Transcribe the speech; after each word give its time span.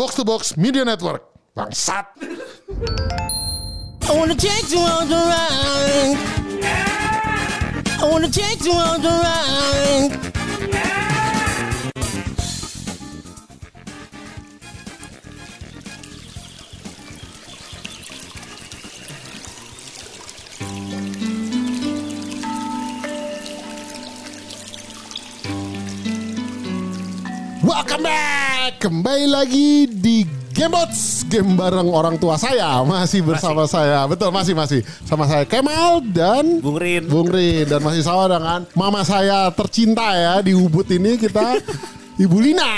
Box 0.00 0.14
to 0.14 0.24
Box 0.24 0.56
Media 0.56 0.82
Network. 0.82 1.22
Bangsat. 1.54 2.06
I 4.08 4.16
wanna 4.16 4.34
take 4.34 4.66
the 4.68 4.76
ride. 4.78 6.16
I 8.00 8.08
wanna 8.10 8.30
take 8.30 8.60
the 8.60 8.70
Welcome 27.90 28.06
back. 28.06 28.72
Kembali 28.78 29.26
lagi 29.26 29.90
di 29.90 30.22
Gamebots 30.54 31.26
Game 31.26 31.58
bareng 31.58 31.90
orang 31.90 32.22
tua 32.22 32.38
saya 32.38 32.86
Masih 32.86 33.18
bersama 33.18 33.66
saya 33.66 34.06
Betul 34.06 34.30
masih 34.30 34.54
masih 34.54 34.86
Sama 35.02 35.26
saya 35.26 35.42
Kemal 35.42 35.98
dan 36.06 36.62
Bung 36.62 36.78
Rin. 36.78 37.10
Bung 37.10 37.26
Rin 37.26 37.66
Dan 37.66 37.82
masih 37.82 38.06
sama 38.06 38.30
dengan 38.30 38.62
Mama 38.78 39.02
saya 39.02 39.50
tercinta 39.50 40.06
ya 40.14 40.38
Di 40.38 40.54
Ubud 40.54 40.86
ini 40.86 41.18
kita 41.18 41.58
Ibu 42.22 42.36
Lina 42.38 42.70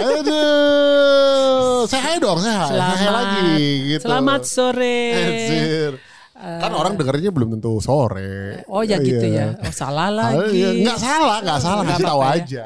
Aduh 0.00 1.84
Saya 1.84 2.02
hai 2.02 2.16
dong 2.16 2.40
Saya 2.40 2.56
hai 2.56 2.64
Saya 2.64 2.80
hai 2.80 2.96
Selamat, 2.96 3.14
lagi 3.20 3.52
gitu. 3.84 4.00
selamat 4.00 4.40
sore. 4.48 5.00
Anjir. 5.12 5.92
Kan 6.34 6.72
orang 6.72 6.96
dengernya 6.96 7.30
belum 7.30 7.52
tentu 7.52 7.78
sore 7.80 8.64
Oh 8.64 8.80
ya 8.80 8.96
gitu 8.96 9.22
Iya. 9.22 9.60
ya. 9.60 9.60
Oh 9.60 9.70
salah 9.70 10.08
Ah, 10.08 10.40
lagi. 10.40 10.56
iya. 10.56 10.72
Nggak 10.72 10.98
salah, 10.98 11.36
nggak 11.40 11.60
salah, 11.60 11.82
ngasih 11.84 12.02
tahu 12.02 12.18
ya. 12.18 12.32
aja. 12.32 12.62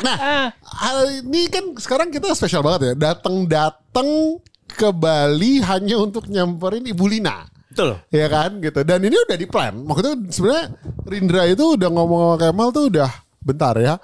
Nah, 0.00 0.16
hari 0.64 1.20
ini 1.24 1.46
kan 1.52 1.76
sekarang 1.76 2.08
kita 2.08 2.32
spesial 2.32 2.64
banget 2.64 2.92
ya, 2.92 3.12
datang-datang 3.12 4.40
ke 4.70 4.88
Bali 4.94 5.60
hanya 5.60 5.96
untuk 6.00 6.30
nyamperin 6.30 6.86
Ibu 6.88 7.04
Lina. 7.10 7.44
Betul. 7.70 8.02
Ya 8.10 8.26
kan 8.26 8.58
gitu. 8.58 8.82
Dan 8.82 9.06
ini 9.06 9.14
udah 9.14 9.36
di 9.38 9.46
plan. 9.46 9.74
Maksudnya 9.86 10.14
sebenarnya 10.30 10.64
Rindra 11.06 11.42
itu 11.46 11.78
udah 11.78 11.88
ngomong 11.90 12.20
sama 12.20 12.36
Kemal 12.42 12.68
tuh 12.74 12.84
udah 12.90 13.10
bentar 13.40 13.74
ya. 13.78 13.94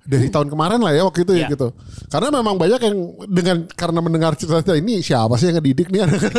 Dari 0.00 0.26
tahun 0.26 0.48
kemarin 0.48 0.80
lah 0.80 0.90
ya 0.90 1.04
waktu 1.04 1.22
itu 1.22 1.32
ya 1.34 1.44
Iya. 1.44 1.48
gitu. 1.52 1.68
Karena 2.08 2.28
memang 2.32 2.56
banyak 2.56 2.80
yang 2.80 2.96
dengan 3.28 3.56
karena 3.70 4.00
mendengar 4.00 4.32
cerita 4.32 4.72
ini 4.72 4.98
siapa 5.00 5.36
sih 5.36 5.48
yang 5.48 5.60
ngedidik 5.60 5.88
nih 5.88 6.00
anak 6.02 6.20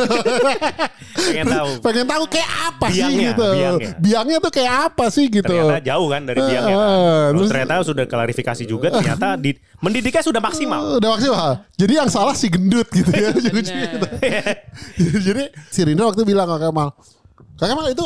Pengen 1.22 1.46
tahu. 1.48 1.70
pengen 1.80 2.06
tahu 2.06 2.24
kayak 2.28 2.50
apa 2.68 2.86
sih 2.90 3.00
Biangnya, 3.00 3.30
gitu. 3.32 3.48
biangnya. 3.48 3.90
Biangnya 3.98 4.38
tuh 4.40 4.52
kayak 4.52 4.74
apa 4.88 5.06
sih 5.08 5.26
gitu. 5.28 5.46
Ternyata 5.46 5.78
jauh 5.80 6.08
kan 6.08 6.22
dari 6.24 6.40
biangnya. 6.40 6.74
Eh, 6.74 6.80
Kan? 6.82 6.90
Terus 6.90 7.32
terus- 7.38 7.50
ternyata 7.54 7.74
sudah 7.86 8.06
klarifikasi 8.06 8.64
juga 8.66 8.88
ternyata 8.92 9.28
di, 9.36 9.52
mendidiknya 9.80 10.22
sudah 10.22 10.42
maksimal. 10.42 10.82
Udah 10.98 11.10
maksimal. 11.14 11.50
Jadi 11.76 11.94
yang 11.96 12.10
salah 12.10 12.34
si 12.34 12.48
gendut 12.48 12.90
gitu 12.90 13.10
ya. 13.10 13.30
Jadi, 13.46 13.62
jadi 15.26 15.44
si 15.68 15.80
Rina 15.82 16.04
waktu 16.04 16.22
bilang 16.24 16.48
ke 16.48 16.58
Kemal, 16.60 16.90
Kak 17.56 17.68
Kemal 17.68 17.88
itu 17.90 18.06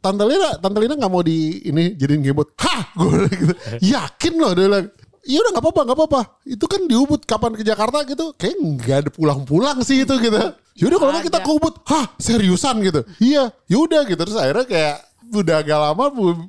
Tante 0.00 0.24
Lina, 0.24 0.50
Tante 0.60 0.78
Lina 0.78 0.94
gak 0.94 1.12
mau 1.12 1.22
di 1.22 1.60
ini 1.66 1.94
jadiin 1.96 2.22
gamebot. 2.22 2.54
Hah? 2.60 2.92
Gue 2.98 3.26
gitu. 3.30 3.54
Yakin 3.82 4.34
loh 4.38 4.52
dia 4.54 4.66
bilang. 4.68 4.86
Iya 5.26 5.42
udah 5.42 5.52
gak 5.58 5.64
apa-apa, 5.66 5.80
gak 5.90 5.96
apa-apa. 5.98 6.20
Itu 6.46 6.64
kan 6.70 6.80
di 6.86 6.94
Ubud 6.94 7.26
kapan 7.26 7.58
ke 7.58 7.62
Jakarta 7.66 8.06
gitu. 8.06 8.30
Kayak 8.38 8.56
nggak 8.62 8.96
ada 9.02 9.10
pulang-pulang 9.10 9.82
sih 9.82 10.06
itu 10.06 10.14
gitu. 10.22 10.38
Yaudah 10.76 10.98
kalau 11.02 11.12
kita 11.24 11.38
ke 11.42 11.50
Ubud. 11.50 11.74
Hah 11.88 12.06
seriusan 12.20 12.78
gitu. 12.84 13.02
Iya 13.18 13.50
yaudah 13.66 14.06
gitu. 14.06 14.20
Terus 14.22 14.38
akhirnya 14.38 14.66
kayak 14.68 14.96
udah 15.26 15.56
agak 15.58 15.78
lama 15.82 16.04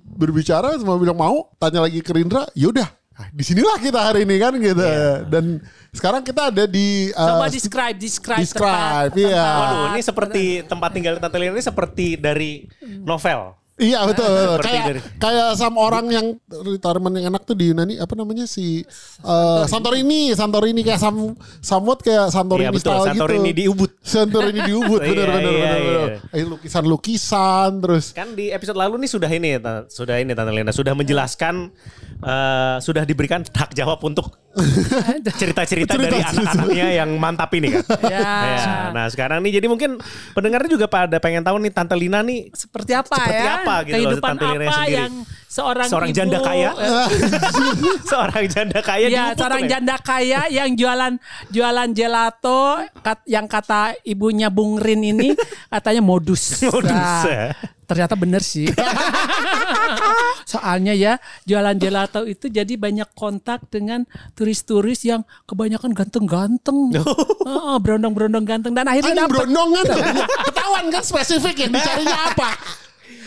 berbicara 0.05 0.77
semua 0.77 1.01
bilang 1.01 1.17
mau. 1.17 1.49
Tanya 1.57 1.85
lagi 1.85 2.05
ke 2.05 2.11
Rindra. 2.13 2.45
Yaudah. 2.53 2.96
Nah, 3.17 3.33
di 3.33 3.41
sinilah 3.41 3.81
kita 3.81 3.97
hari 3.97 4.29
ini 4.29 4.37
kan 4.37 4.53
gitu. 4.61 4.85
Dan 5.25 5.57
sekarang 5.89 6.21
kita 6.21 6.53
ada 6.53 6.69
di... 6.69 7.09
uh, 7.17 7.33
Coba 7.33 7.49
describe, 7.49 7.97
describe, 7.97 8.45
describe, 8.45 9.09
tempat- 9.09 9.17
iya. 9.17 9.41
tempat. 9.41 9.57
Waduh, 9.57 9.85
ini 9.89 10.01
seperti 10.05 10.43
tempat 10.69 10.89
tinggal 10.93 11.13
Tante 11.17 11.37
Lina 11.41 11.57
ini 11.57 11.65
seperti 11.65 12.13
dari 12.13 12.69
novel. 13.01 13.57
Iya 13.77 14.03
betul. 14.09 14.25
Seperti 14.25 14.65
kayak 14.65 14.85
kayak 15.21 15.49
sama 15.53 15.79
orang 15.85 16.05
yang 16.09 16.25
retirement 16.49 17.13
yang 17.13 17.29
enak 17.29 17.45
tuh 17.45 17.53
di 17.53 17.69
Yunani 17.69 18.01
apa 18.01 18.17
namanya 18.17 18.49
si 18.49 18.81
eh, 19.21 19.63
Santorini, 19.69 20.33
Santorini 20.33 20.81
kayak 20.81 20.97
sam 20.97 21.37
samut 21.61 22.01
kayak 22.01 22.33
Santorini 22.33 22.67
Iya, 22.67 22.73
betul. 22.73 22.89
style 22.89 23.05
Santorini 23.13 23.49
gitu. 23.53 23.59
di 23.61 23.63
Ubud. 23.69 23.91
Santorini 24.01 24.59
di 24.65 24.73
Ubud 24.73 25.01
Iya, 25.05 25.09
bener 25.13 25.27
bener 25.29 25.51
iya, 25.53 25.61
bener. 25.61 25.77
iya. 25.77 25.97
bener. 26.01 26.09
Eh, 26.33 26.45
lukisan-lukisan 26.49 27.69
terus 27.79 28.05
Kan 28.17 28.33
di 28.33 28.49
episode 28.49 28.77
lalu 28.77 29.05
nih 29.05 29.09
sudah 29.13 29.29
ini 29.29 29.49
sudah 29.87 30.15
ini 30.17 30.33
Tante 30.33 30.51
Lina 30.51 30.73
sudah 30.73 30.97
menjelaskan 30.97 31.69
eh, 32.17 32.75
sudah 32.81 33.03
diberikan 33.05 33.45
hak 33.45 33.77
jawab 33.77 34.01
untuk 34.01 34.33
cerita-cerita 35.41 35.93
dari 35.93 36.19
anak-anaknya 36.19 36.87
yang 36.95 37.09
mantap 37.15 37.49
ini 37.51 37.71
kan. 37.71 37.83
Ya. 38.07 38.19
Ya, 38.19 38.75
nah 38.91 39.05
sekarang 39.07 39.39
nih 39.39 39.57
jadi 39.57 39.67
mungkin 39.67 39.99
pendengarnya 40.31 40.69
juga 40.69 40.87
pada 40.87 41.17
pengen 41.17 41.41
tahu 41.41 41.59
nih 41.59 41.69
Tante 41.69 41.93
Lina 41.93 42.21
nih 42.21 42.49
Seperti 42.49 42.91
apa 42.91 43.13
Seperti 43.15 43.35
ya? 43.37 43.53
apa 43.57 43.75
gitu 43.81 43.91
loh, 43.91 43.97
Kehidupan 43.99 44.31
Tante 44.31 44.45
Lina 44.47 44.63
apa 44.63 44.73
sendiri. 44.73 44.95
yang 44.95 45.11
seorang 45.47 45.87
Seorang 45.87 46.09
ibu, 46.09 46.17
janda 46.17 46.37
kaya. 46.39 46.69
eh, 46.71 47.05
seorang 48.09 48.43
janda 48.47 48.79
kaya 48.81 49.05
Ya, 49.07 49.25
seorang 49.33 49.63
janda 49.65 49.95
kaya 49.97 50.41
yang 50.47 50.69
jualan 50.71 51.13
jualan 51.49 51.89
gelato 51.91 52.63
kat- 52.97 53.25
yang 53.25 53.45
kata 53.45 53.67
ibunya 54.03 54.47
Bung 54.47 54.77
Rin 54.77 55.03
ini 55.03 55.33
katanya 55.67 56.01
modus. 56.01 56.63
Modus, 56.63 56.89
Nah, 56.89 57.23
ya. 57.23 57.45
Ternyata 57.83 58.13
bener 58.13 58.41
sih. 58.41 58.67
Soalnya 60.47 60.95
ya 60.95 61.13
jualan 61.43 61.75
gelato 61.75 62.23
itu 62.23 62.47
jadi 62.47 62.71
banyak 62.73 63.11
kontak 63.11 63.67
dengan 63.67 64.07
turis-turis 64.31 65.03
yang 65.03 65.27
kebanyakan 65.43 65.91
ganteng-ganteng. 65.91 66.95
Heeh, 67.47 67.75
berondong-berondong 67.77 68.47
ganteng 68.47 68.71
dan 68.71 68.87
akhirnya 68.87 69.11
Anjing 69.11 69.27
dapet. 69.27 69.33
berondongan 69.35 69.83
ketahuan 70.47 70.85
kan 70.87 71.03
spesifik 71.03 71.55
yang 71.61 71.71
dicarinya 71.73 72.17
apa. 72.31 72.51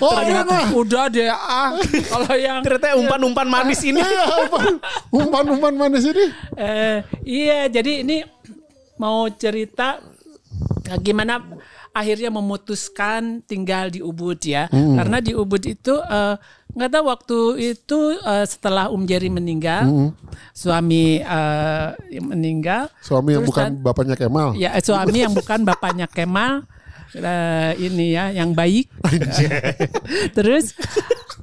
Oh 0.01 0.17
iya 0.17 0.41
Ternyata 0.41 0.57
mah. 0.65 0.69
udah 0.73 1.05
deh 1.07 1.29
ah 1.29 1.77
kalau 2.09 2.33
yang 2.33 2.65
Ternyata 2.65 2.97
umpan-umpan 2.97 3.45
manis 3.45 3.85
ini. 3.85 4.01
Iya, 4.01 4.25
umpan- 4.41 4.81
umpan-umpan 5.13 5.75
manis 5.77 6.09
ini. 6.09 6.25
Eh, 6.57 6.99
iya, 7.21 7.69
jadi 7.69 8.01
ini 8.01 8.25
mau 8.97 9.29
cerita 9.29 10.01
eh, 10.89 10.97
gimana 10.97 11.45
akhirnya 11.93 12.33
memutuskan 12.33 13.45
tinggal 13.45 13.89
di 13.89 14.01
Ubud 14.01 14.41
ya. 14.41 14.73
Hmm. 14.73 14.97
Karena 14.97 15.21
di 15.21 15.37
Ubud 15.37 15.61
itu 15.63 15.93
eh, 15.93 16.35
nggak 16.71 16.91
tahu 16.91 17.05
waktu 17.07 17.39
itu 17.71 18.01
eh, 18.17 18.45
setelah 18.45 18.89
Om 18.89 19.03
Jerry 19.05 19.29
meninggal, 19.29 19.83
Hmm. 19.83 20.11
suami 20.51 21.19
eh, 21.19 21.89
meninggal. 22.19 22.89
Suami 23.01 23.35
yang 23.35 23.45
bukan 23.45 23.65
kan- 23.67 23.77
bapaknya 23.79 24.15
Kemal. 24.15 24.55
Ya, 24.55 24.73
eh, 24.73 24.81
suami 24.81 25.19
yang 25.19 25.33
bukan 25.33 25.63
bapaknya 25.63 26.07
Kemal. 26.07 26.65
eh, 27.11 27.73
ini 27.81 28.15
ya 28.15 28.31
yang 28.31 28.55
baik. 28.55 28.87
Terus 30.37 30.75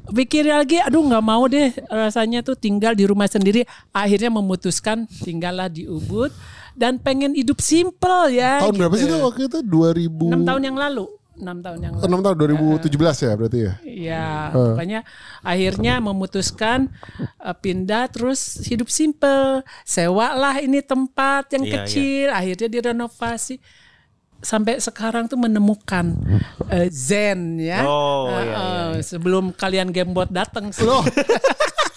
pikir 0.08 0.48
lagi, 0.48 0.80
aduh 0.80 1.04
nggak 1.04 1.20
mau 1.22 1.44
deh 1.46 1.76
rasanya 1.88 2.40
tuh 2.40 2.56
tinggal 2.56 2.96
di 2.96 3.04
rumah 3.04 3.28
sendiri. 3.28 3.68
Akhirnya 3.92 4.32
memutuskan 4.32 5.04
tinggallah 5.20 5.68
di 5.68 5.84
Ubud 5.84 6.32
dan 6.72 6.96
pengen 6.98 7.36
hidup 7.36 7.60
simple 7.60 8.32
ya. 8.32 8.64
Tahun 8.64 8.76
berapa 8.76 8.96
sih 8.96 9.06
gitu. 9.06 9.16
itu 9.16 9.24
waktu 9.24 9.42
itu 9.46 9.60
2000 9.62 10.08
Enam 10.24 10.44
tahun 10.46 10.64
yang 10.64 10.78
lalu. 10.78 11.06
Enam 11.38 11.62
tahun 11.62 11.80
yang 11.80 11.94
lalu. 11.96 12.10
6 12.10 12.26
tahun 12.26 12.36
2017 12.82 12.90
ya 13.22 13.32
berarti 13.34 13.60
ya. 13.62 13.74
Ya, 13.86 14.28
pokoknya 14.50 15.00
akhirnya 15.42 15.94
memutuskan 16.00 16.90
eh, 17.20 17.56
pindah 17.56 18.10
terus 18.10 18.66
hidup 18.66 18.90
simple. 18.90 19.62
Sewa 19.84 20.34
lah 20.34 20.58
ini 20.58 20.82
tempat 20.82 21.54
yang 21.54 21.64
Iya, 21.64 21.74
kecil, 21.86 22.28
akhirnya 22.30 22.68
direnovasi. 22.68 23.62
Sampai 24.38 24.78
sekarang 24.78 25.26
tuh 25.26 25.38
menemukan 25.38 26.14
eh, 26.70 26.90
zen 26.90 27.58
ya. 27.58 27.82
Oh, 27.86 28.30
Eh, 28.30 28.38
iya, 28.38 28.42
iya, 28.42 28.58
eh, 28.94 29.02
Sebelum 29.02 29.50
kalian 29.52 29.90
gamebot 29.90 30.30
datang 30.30 30.70
sih. 30.70 30.86
Loh, 30.86 31.02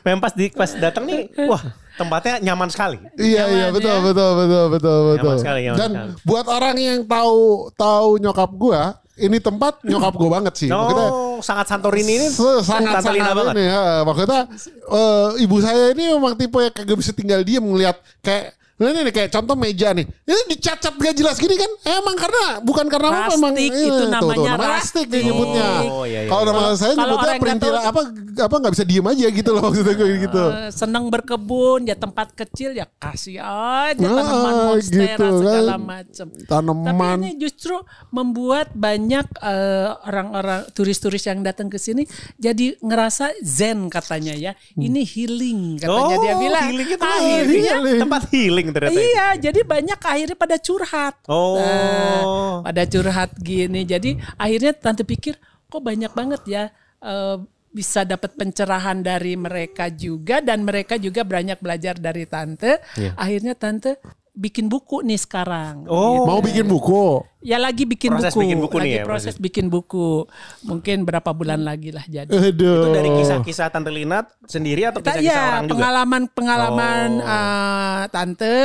Memang 0.00 0.20
pas 0.20 0.32
di 0.32 0.48
pas 0.48 0.70
datang 0.72 1.04
nih, 1.04 1.20
wah 1.44 1.60
tempatnya 1.92 2.40
nyaman 2.42 2.68
sekali. 2.68 2.96
Iya 3.14 3.44
iya 3.46 3.66
Nyaman, 3.66 3.74
betul 3.74 3.90
ya. 3.90 4.00
betul 4.02 4.30
betul 4.34 4.64
betul 4.70 4.98
betul. 5.10 5.34
sekali, 5.36 5.60
nyaman 5.62 5.76
Dan 5.76 5.90
sekali. 5.92 6.10
buat 6.24 6.46
orang 6.46 6.76
yang 6.76 7.00
tahu 7.02 7.38
tahu 7.74 8.08
nyokap 8.16 8.50
gua, 8.52 8.82
ini 9.14 9.36
tempat 9.36 9.74
nyokap 9.82 10.12
gua 10.14 10.30
banget 10.34 10.54
sih. 10.56 10.68
Maksudnya 10.68 11.08
Oh, 11.10 11.38
sangat 11.40 11.66
Santorini 11.66 12.12
ini 12.14 12.26
se- 12.28 12.62
sangat 12.62 13.00
sangat 13.00 13.20
banget. 13.30 13.54
ini 13.54 13.64
ya. 13.66 13.84
Maksudnya 14.02 14.40
eh, 14.86 15.28
ibu 15.38 15.56
saya 15.58 15.84
ini 15.90 16.04
memang 16.10 16.34
tipe 16.34 16.58
yang 16.58 16.72
kagak 16.72 16.96
bisa 16.96 17.12
tinggal 17.12 17.40
diam 17.40 17.62
ngelihat 17.62 17.94
kayak 18.20 18.56
ini 18.82 19.00
nih, 19.02 19.12
kayak 19.12 19.30
contoh 19.30 19.54
meja 19.54 19.88
nih. 19.90 20.06
Ini 20.06 20.40
dicacat 20.48 20.94
gak 20.94 21.12
jelas 21.12 21.36
gini 21.36 21.52
kan? 21.52 21.68
Emang 21.90 22.14
karena 22.14 22.44
bukan 22.60 22.86
karena 22.86 23.08
apa 23.20 23.34
emang 23.34 23.52
Rastik, 23.52 23.68
iya, 23.68 23.76
itu 23.78 23.90
tuh, 23.90 23.98
tuh, 23.98 24.08
namanya 24.08 24.50
namanya 24.50 24.70
rastik 24.72 25.04
dia 25.04 25.12
rastik. 25.12 25.26
nyebutnya. 25.26 25.68
Oh, 25.84 26.04
iya, 26.04 26.20
iya. 26.20 26.28
Kalau 26.28 26.42
nama 26.44 26.60
saya 26.72 26.92
nyebutnya 26.94 27.32
perintil 27.36 27.70
tahu- 27.70 27.86
apa 27.86 28.00
apa 28.40 28.54
nggak 28.56 28.72
bisa 28.72 28.84
diem 28.84 29.06
aja 29.06 29.26
gitu 29.28 29.50
loh 29.50 29.62
maksudnya 29.62 29.94
gue 29.94 30.08
gitu. 30.18 30.44
Eh, 30.46 30.70
seneng 30.70 31.04
berkebun 31.06 31.80
ya 31.82 31.94
tempat 31.94 32.32
kecil 32.32 32.70
ya 32.72 32.86
kasih 32.90 33.36
aja 33.36 34.00
Ah, 34.00 34.16
tanaman 34.16 34.54
monstera 34.70 35.04
gitu 35.10 35.20
kan. 35.20 35.32
segala 35.36 35.74
macam. 35.76 36.26
Tanaman. 36.42 36.86
Tapi 36.88 37.04
ini 37.18 37.30
justru 37.36 37.74
membuat 38.10 38.72
banyak 38.72 39.26
eh, 39.36 39.88
orang-orang 40.04 40.40
turis-turis 40.70 41.22
yang 41.22 41.40
datang 41.40 41.66
ke 41.66 41.76
sini 41.76 42.08
jadi 42.36 42.78
ngerasa 42.78 43.36
zen 43.40 43.88
katanya 43.88 44.32
ya. 44.32 44.52
Ini 44.72 45.00
healing 45.02 45.60
katanya 45.78 46.16
dia 46.18 46.34
bilang. 46.34 46.64
healing 46.66 46.88
itu 46.88 47.02
Akhirnya 47.02 47.72
healing. 47.74 48.00
tempat 48.00 48.22
healing 48.30 48.68
ternyata. 48.72 48.98
Iya, 48.98 49.28
jadi 49.50 49.60
banyak 49.62 50.00
akhirnya 50.00 50.36
pada 50.38 50.56
curhat. 50.56 51.14
Oh. 51.26 51.58
Nah, 51.58 52.22
pada 52.64 52.82
curhat 52.86 53.30
gini. 53.38 53.82
Jadi 53.84 54.16
akhirnya 54.38 54.72
tante 54.74 55.02
pikir 55.04 55.36
kok 55.70 55.82
banyak 55.82 56.10
banget 56.10 56.42
ya 56.46 56.64
eh, 57.02 57.36
bisa 57.70 58.02
dapat 58.02 58.34
pencerahan 58.34 58.98
dari 58.98 59.38
mereka 59.38 59.86
juga 59.94 60.42
dan 60.42 60.66
mereka 60.66 60.98
juga 60.98 61.22
banyak 61.22 61.62
belajar 61.62 61.94
dari 61.96 62.26
tante. 62.26 62.82
Iya. 62.98 63.14
Akhirnya 63.14 63.54
tante 63.54 64.02
bikin 64.32 64.66
buku 64.66 65.00
nih 65.00 65.16
sekarang. 65.16 65.84
Oh. 65.84 66.24
Mau 66.24 66.38
bikin 66.38 66.64
buku. 66.64 67.20
Ya 67.40 67.56
lagi 67.56 67.82
bikin 67.82 68.12
Proses 68.12 68.30
buku. 68.30 68.42
bikin 68.42 68.58
buku 68.58 68.76
lagi 68.76 68.84
nih 68.84 68.92
ya, 68.92 69.04
proses 69.04 69.34
bikin 69.36 69.66
buku. 69.66 70.28
Mungkin 70.62 71.02
berapa 71.02 71.30
bulan 71.30 71.60
lagi 71.60 71.88
lah 71.88 72.04
jadi. 72.04 72.28
Aduh. 72.28 72.84
Itu 72.84 72.88
dari 72.90 73.10
kisah-kisah 73.14 73.68
Tante 73.68 73.88
Lina 73.88 74.20
sendiri 74.44 74.84
atau 74.84 75.00
Ta- 75.00 75.16
kisah-kisah 75.16 75.32
ya, 75.34 75.48
orang 75.50 75.64
juga? 75.64 75.72
pengalaman 75.74 76.22
pengalaman 76.28 77.08
Oh. 77.18 77.32
eh, 77.32 78.02
tante 78.08 78.56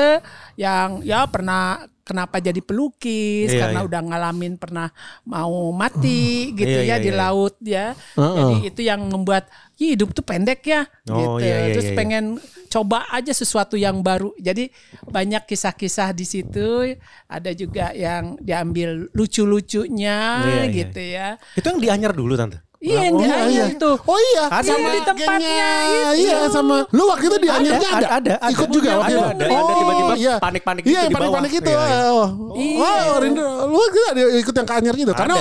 yang 0.56 1.00
ya 1.02 1.24
pernah 1.26 1.64
kenapa 2.02 2.38
jadi 2.38 2.62
pelukis 2.62 3.50
Iya, 3.50 3.66
karena 3.66 3.80
iya. 3.82 3.88
udah 3.88 4.02
ngalamin 4.06 4.54
pernah 4.56 4.88
mau 5.24 5.72
mati 5.72 6.54
gitu 6.54 6.70
Iya, 6.78 6.84
ya 6.84 6.88
iya, 6.92 6.96
di 7.00 7.10
iya. 7.10 7.18
laut 7.18 7.56
ya. 7.60 7.86
Heeh. 8.14 8.36
Jadi 8.38 8.56
itu 8.68 8.82
yang 8.84 9.02
membuat 9.04 9.48
"Ih, 9.76 9.92
hidup 9.92 10.12
tuh 10.12 10.22
pendek 10.22 10.62
ya 10.64 10.86
Oh, 11.10 11.40
gitu. 11.40 11.42
iya, 11.42 11.58
iya, 11.66 11.74
Terus 11.74 11.90
iya. 11.90 11.96
pengen 11.96 12.38
coba 12.76 13.08
aja 13.08 13.32
sesuatu 13.32 13.80
yang 13.80 14.04
baru. 14.04 14.36
Jadi 14.36 14.68
banyak 15.08 15.48
kisah-kisah 15.48 16.12
di 16.12 16.28
situ. 16.28 17.00
Ada 17.32 17.56
juga 17.56 17.96
yang 17.96 18.36
diambil 18.44 19.08
lucu-lucunya 19.16 20.20
Iya, 20.44 20.64
iya. 20.68 20.76
gitu 20.76 21.00
ya. 21.00 21.28
Itu 21.56 21.66
yang 21.72 21.80
dianyar 21.80 22.12
dulu 22.12 22.36
Tante? 22.36 22.65
Iya, 22.86 23.00
yang 23.02 23.16
Oh, 23.16 23.20
dianyar 23.20 23.50
iya. 23.50 23.66
itu. 23.68 23.92
Oh 23.98 24.20
iya, 24.22 24.44
Ada. 24.48 24.68
sama 24.68 24.88
Di 24.88 25.02
tempatnya 25.02 25.70
itu. 25.82 26.22
Iya, 26.22 26.38
sama 26.48 26.76
lu 26.88 27.04
waktu 27.06 27.26
itu 27.26 27.38
di 27.38 27.50
Ada, 27.50 27.58
Anyarnya 27.58 27.90
ada. 27.90 27.98
ada, 27.98 28.08
ada, 28.14 28.34
ada. 28.38 28.54
Ikut 28.54 28.70
juga 28.70 28.88
Ada, 28.88 29.00
waktu 29.02 29.12
itu. 29.12 29.24
ada, 29.26 29.34
ada. 29.42 29.74
Tiba-tiba 29.76 30.14
panik-panik 30.38 30.84
Iya, 30.86 31.02
gitu 31.02 31.16
panik-panik 31.18 31.50
bawah. 31.50 31.60
itu. 31.60 31.72
Iya, 31.72 31.82
iya. 31.82 32.00
Oh, 32.06 32.28
Iya. 32.56 32.92
oh, 33.10 33.16
Rindra, 33.18 33.48
lu 33.66 33.80
juga 33.90 34.08
ada 34.08 34.22
ikut 34.38 34.54
yang 34.54 34.68
ke 34.68 34.74
Anyar 34.76 34.96
gitu. 34.96 35.12
Karena 35.12 35.36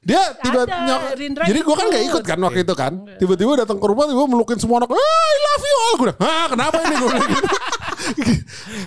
dia 0.00 0.22
tiba 0.36 0.60
nyok- 0.62 1.04
Jadi 1.40 1.60
gua 1.62 1.74
kan 1.74 1.86
gak 1.88 2.04
ikut. 2.04 2.22
kan 2.22 2.38
waktu 2.38 2.60
itu 2.60 2.74
kan. 2.76 2.92
Tiba-tiba 3.16 3.52
datang 3.58 3.78
ke 3.80 3.86
rumah, 3.88 4.04
tiba 4.04 4.24
melukin 4.26 4.58
semua 4.60 4.76
anak. 4.78 4.92
"Ah, 4.92 5.00
I 5.00 5.36
love 5.40 5.64
you 5.64 5.76
all. 5.78 5.94
Gue 5.96 6.06
udah, 6.06 6.16
ah 6.20 6.46
kenapa 6.46 6.76
ini? 6.82 6.94
Gue. 6.96 7.10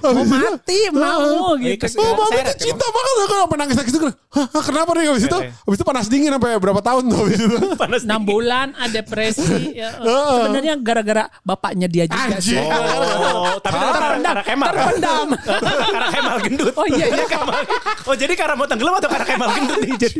Mau 0.03 0.23
mati 0.23 0.79
mau 0.89 1.55
Iya, 1.55 1.75
gitu. 1.75 1.95
Oh, 1.95 2.13
mama 2.15 2.39
tuh 2.43 2.55
cinta 2.59 2.85
banget 2.85 3.13
aku 3.19 3.33
sampai 3.37 3.57
nangis 3.57 3.75
nangis 3.75 3.93
itu. 3.93 4.07
Hah, 4.33 4.47
hah, 4.49 4.63
kenapa 4.63 4.89
nih 4.93 5.07
habis 5.07 5.25
itu? 5.25 5.37
Habis 5.39 5.77
itu 5.77 5.85
panas 5.85 6.05
dingin 6.07 6.31
sampai 6.31 6.57
berapa 6.57 6.79
tahun 6.79 7.03
tuh 7.05 7.17
habis 7.19 7.39
itu. 7.39 7.57
Panas 7.83 8.01
enam 8.03 8.21
bulan 8.21 8.73
ada 8.73 8.91
depresi 8.93 9.71
ya. 9.81 9.93
sebenarnya 10.01 10.73
gara-gara 10.77 11.23
bapaknya 11.41 11.85
dia 11.85 12.05
juga 12.05 12.37
sih. 12.37 12.55
Anjing. 12.55 12.65
Oh, 12.65 13.57
tapi 13.57 13.73
ternyata 13.73 13.97
karena, 13.97 14.17
karena 14.23 14.41
Kemal. 14.43 14.67
terpendam. 14.69 15.27
karena 15.93 16.07
Kemal 16.09 16.37
gendut. 16.41 16.73
Oh 16.73 16.87
iya, 16.87 17.05
iya. 17.07 17.25
Kemal. 17.25 17.61
Oh 18.03 18.15
jadi 18.15 18.33
karena 18.33 18.53
mau 18.53 18.65
tenggelam 18.65 18.93
atau 18.95 19.09
karena 19.09 19.25
Kemal 19.25 19.49
gendut 19.53 19.77
nih? 19.79 19.93
Jadi 19.97 20.19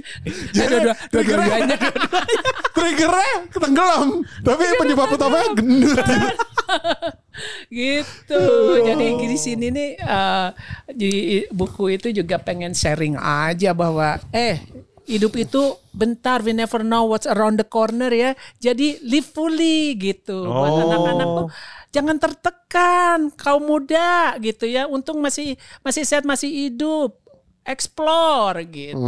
Dua-dua- 0.54 0.98
dua-duanya 1.10 1.78
Triggernya 2.74 3.32
ketenggelam. 3.50 4.08
Tapi 4.42 4.64
penyebab 4.78 5.08
utamanya 5.10 5.50
gendut. 5.54 5.98
Gitu. 7.70 8.44
Jadi 8.84 9.08
di 9.20 9.38
sini 9.40 9.68
nih 9.70 9.90
eh, 9.98 10.48
di 10.90 11.14
buku 11.50 11.98
itu 11.98 12.14
juga 12.14 12.38
pengen 12.40 12.74
sharing 12.74 13.18
aja 13.18 13.74
bahwa 13.74 14.20
eh 14.30 14.62
hidup 15.04 15.36
itu 15.36 15.76
bentar 15.92 16.40
we 16.40 16.56
never 16.56 16.80
know 16.80 17.04
what's 17.12 17.28
around 17.28 17.60
the 17.60 17.68
corner 17.68 18.12
ya. 18.12 18.32
Jadi 18.60 19.04
live 19.04 19.28
fully 19.28 19.96
gitu. 20.00 20.48
Buat 20.48 20.72
Oh. 20.72 20.82
anak-anak 20.88 21.28
tuh 21.28 21.48
jangan 21.94 22.18
tertekan 22.18 23.20
kaum 23.38 23.64
muda 23.68 24.34
gitu 24.42 24.66
ya. 24.66 24.90
Untung 24.90 25.20
masih 25.22 25.60
masih 25.84 26.04
sehat 26.08 26.24
masih 26.24 26.50
hidup. 26.50 27.23
Explore 27.64 28.60
gitu 28.68 29.00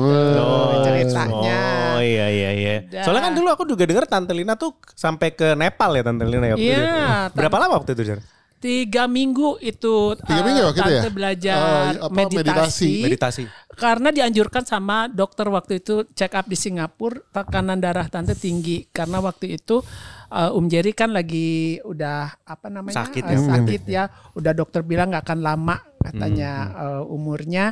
ceritanya. 0.82 1.62
Oh 1.96 2.02
iya 2.02 2.28
iya 2.28 2.50
iya. 2.52 2.76
Soalnya 3.04 3.24
kan 3.28 3.34
dulu 3.36 3.48
aku 3.52 3.64
juga 3.66 3.84
dengar 3.84 4.06
Tante 4.06 4.32
Lina 4.32 4.56
tuh 4.56 4.76
sampai 4.92 5.32
ke 5.32 5.54
Nepal 5.54 5.92
ya 5.94 6.04
Tante 6.04 6.24
Lina 6.24 6.46
ya. 6.46 6.54
waktu 6.56 6.64
Iya, 6.66 6.78
itu. 6.78 6.88
Tante- 6.96 7.36
Berapa 7.36 7.56
lama 7.60 7.74
waktu 7.78 7.92
itu 7.94 8.04
Jar? 8.06 8.20
Tiga 8.56 9.06
minggu 9.06 9.62
itu 9.62 10.18
Tiga 10.18 10.42
minggu 10.42 10.62
waktu 10.66 10.80
itu 10.80 10.90
ya? 10.90 10.98
tante 10.98 11.10
belajar 11.14 11.58
Eh, 11.60 12.02
apa, 12.02 12.10
meditasi. 12.10 12.42
meditasi, 12.42 12.92
Meditasi. 13.04 13.44
karena 13.76 14.10
dianjurkan 14.10 14.64
sama 14.64 15.06
dokter 15.06 15.46
waktu 15.46 15.84
itu 15.84 16.08
check 16.16 16.34
up 16.34 16.48
di 16.48 16.56
Singapura 16.56 17.20
tekanan 17.30 17.78
darah 17.78 18.08
tante 18.08 18.34
tinggi 18.34 18.88
karena 18.90 19.20
waktu 19.20 19.60
itu 19.60 19.84
eh, 20.32 20.50
Om 20.50 20.66
Jerry 20.66 20.96
kan 20.96 21.14
lagi 21.14 21.78
udah 21.84 22.42
apa 22.42 22.68
namanya 22.72 23.06
Sakit 23.06 23.22
eh, 23.22 23.30
ya. 23.30 23.40
sakit 23.46 23.82
ya 23.86 24.04
udah 24.34 24.52
dokter 24.52 24.82
bilang 24.82 25.14
nggak 25.14 25.28
akan 25.28 25.40
lama 25.44 25.76
katanya 26.02 26.52
Hmm, 26.66 26.82
eh, 27.06 27.14
umurnya 27.14 27.66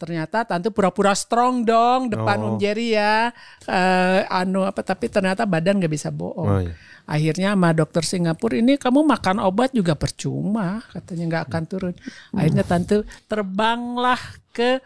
ternyata 0.00 0.42
tante 0.42 0.72
pura-pura 0.72 1.12
strong 1.12 1.60
dong 1.62 2.08
depan 2.08 2.40
Oh. 2.40 2.46
Om 2.46 2.54
Jerry 2.56 2.96
ya 2.96 3.28
Eh, 3.62 4.20
anu 4.26 4.64
apa 4.64 4.80
tapi 4.80 5.06
ternyata 5.06 5.44
badan 5.44 5.76
nggak 5.76 5.92
bisa 5.92 6.08
bohong 6.08 6.48
Oh, 6.48 6.58
iya. 6.58 6.72
akhirnya 7.04 7.52
sama 7.52 7.70
dokter 7.70 8.00
Singapura 8.02 8.56
ini 8.56 8.74
kamu 8.74 9.04
makan 9.04 9.36
obat 9.38 9.70
juga 9.70 9.92
percuma 9.92 10.80
katanya 10.88 11.24
nggak 11.28 11.44
akan 11.46 11.62
turun 11.64 11.94
akhirnya 12.32 12.64
tante 12.64 12.96
terbanglah 13.26 14.18
ke 14.50 14.80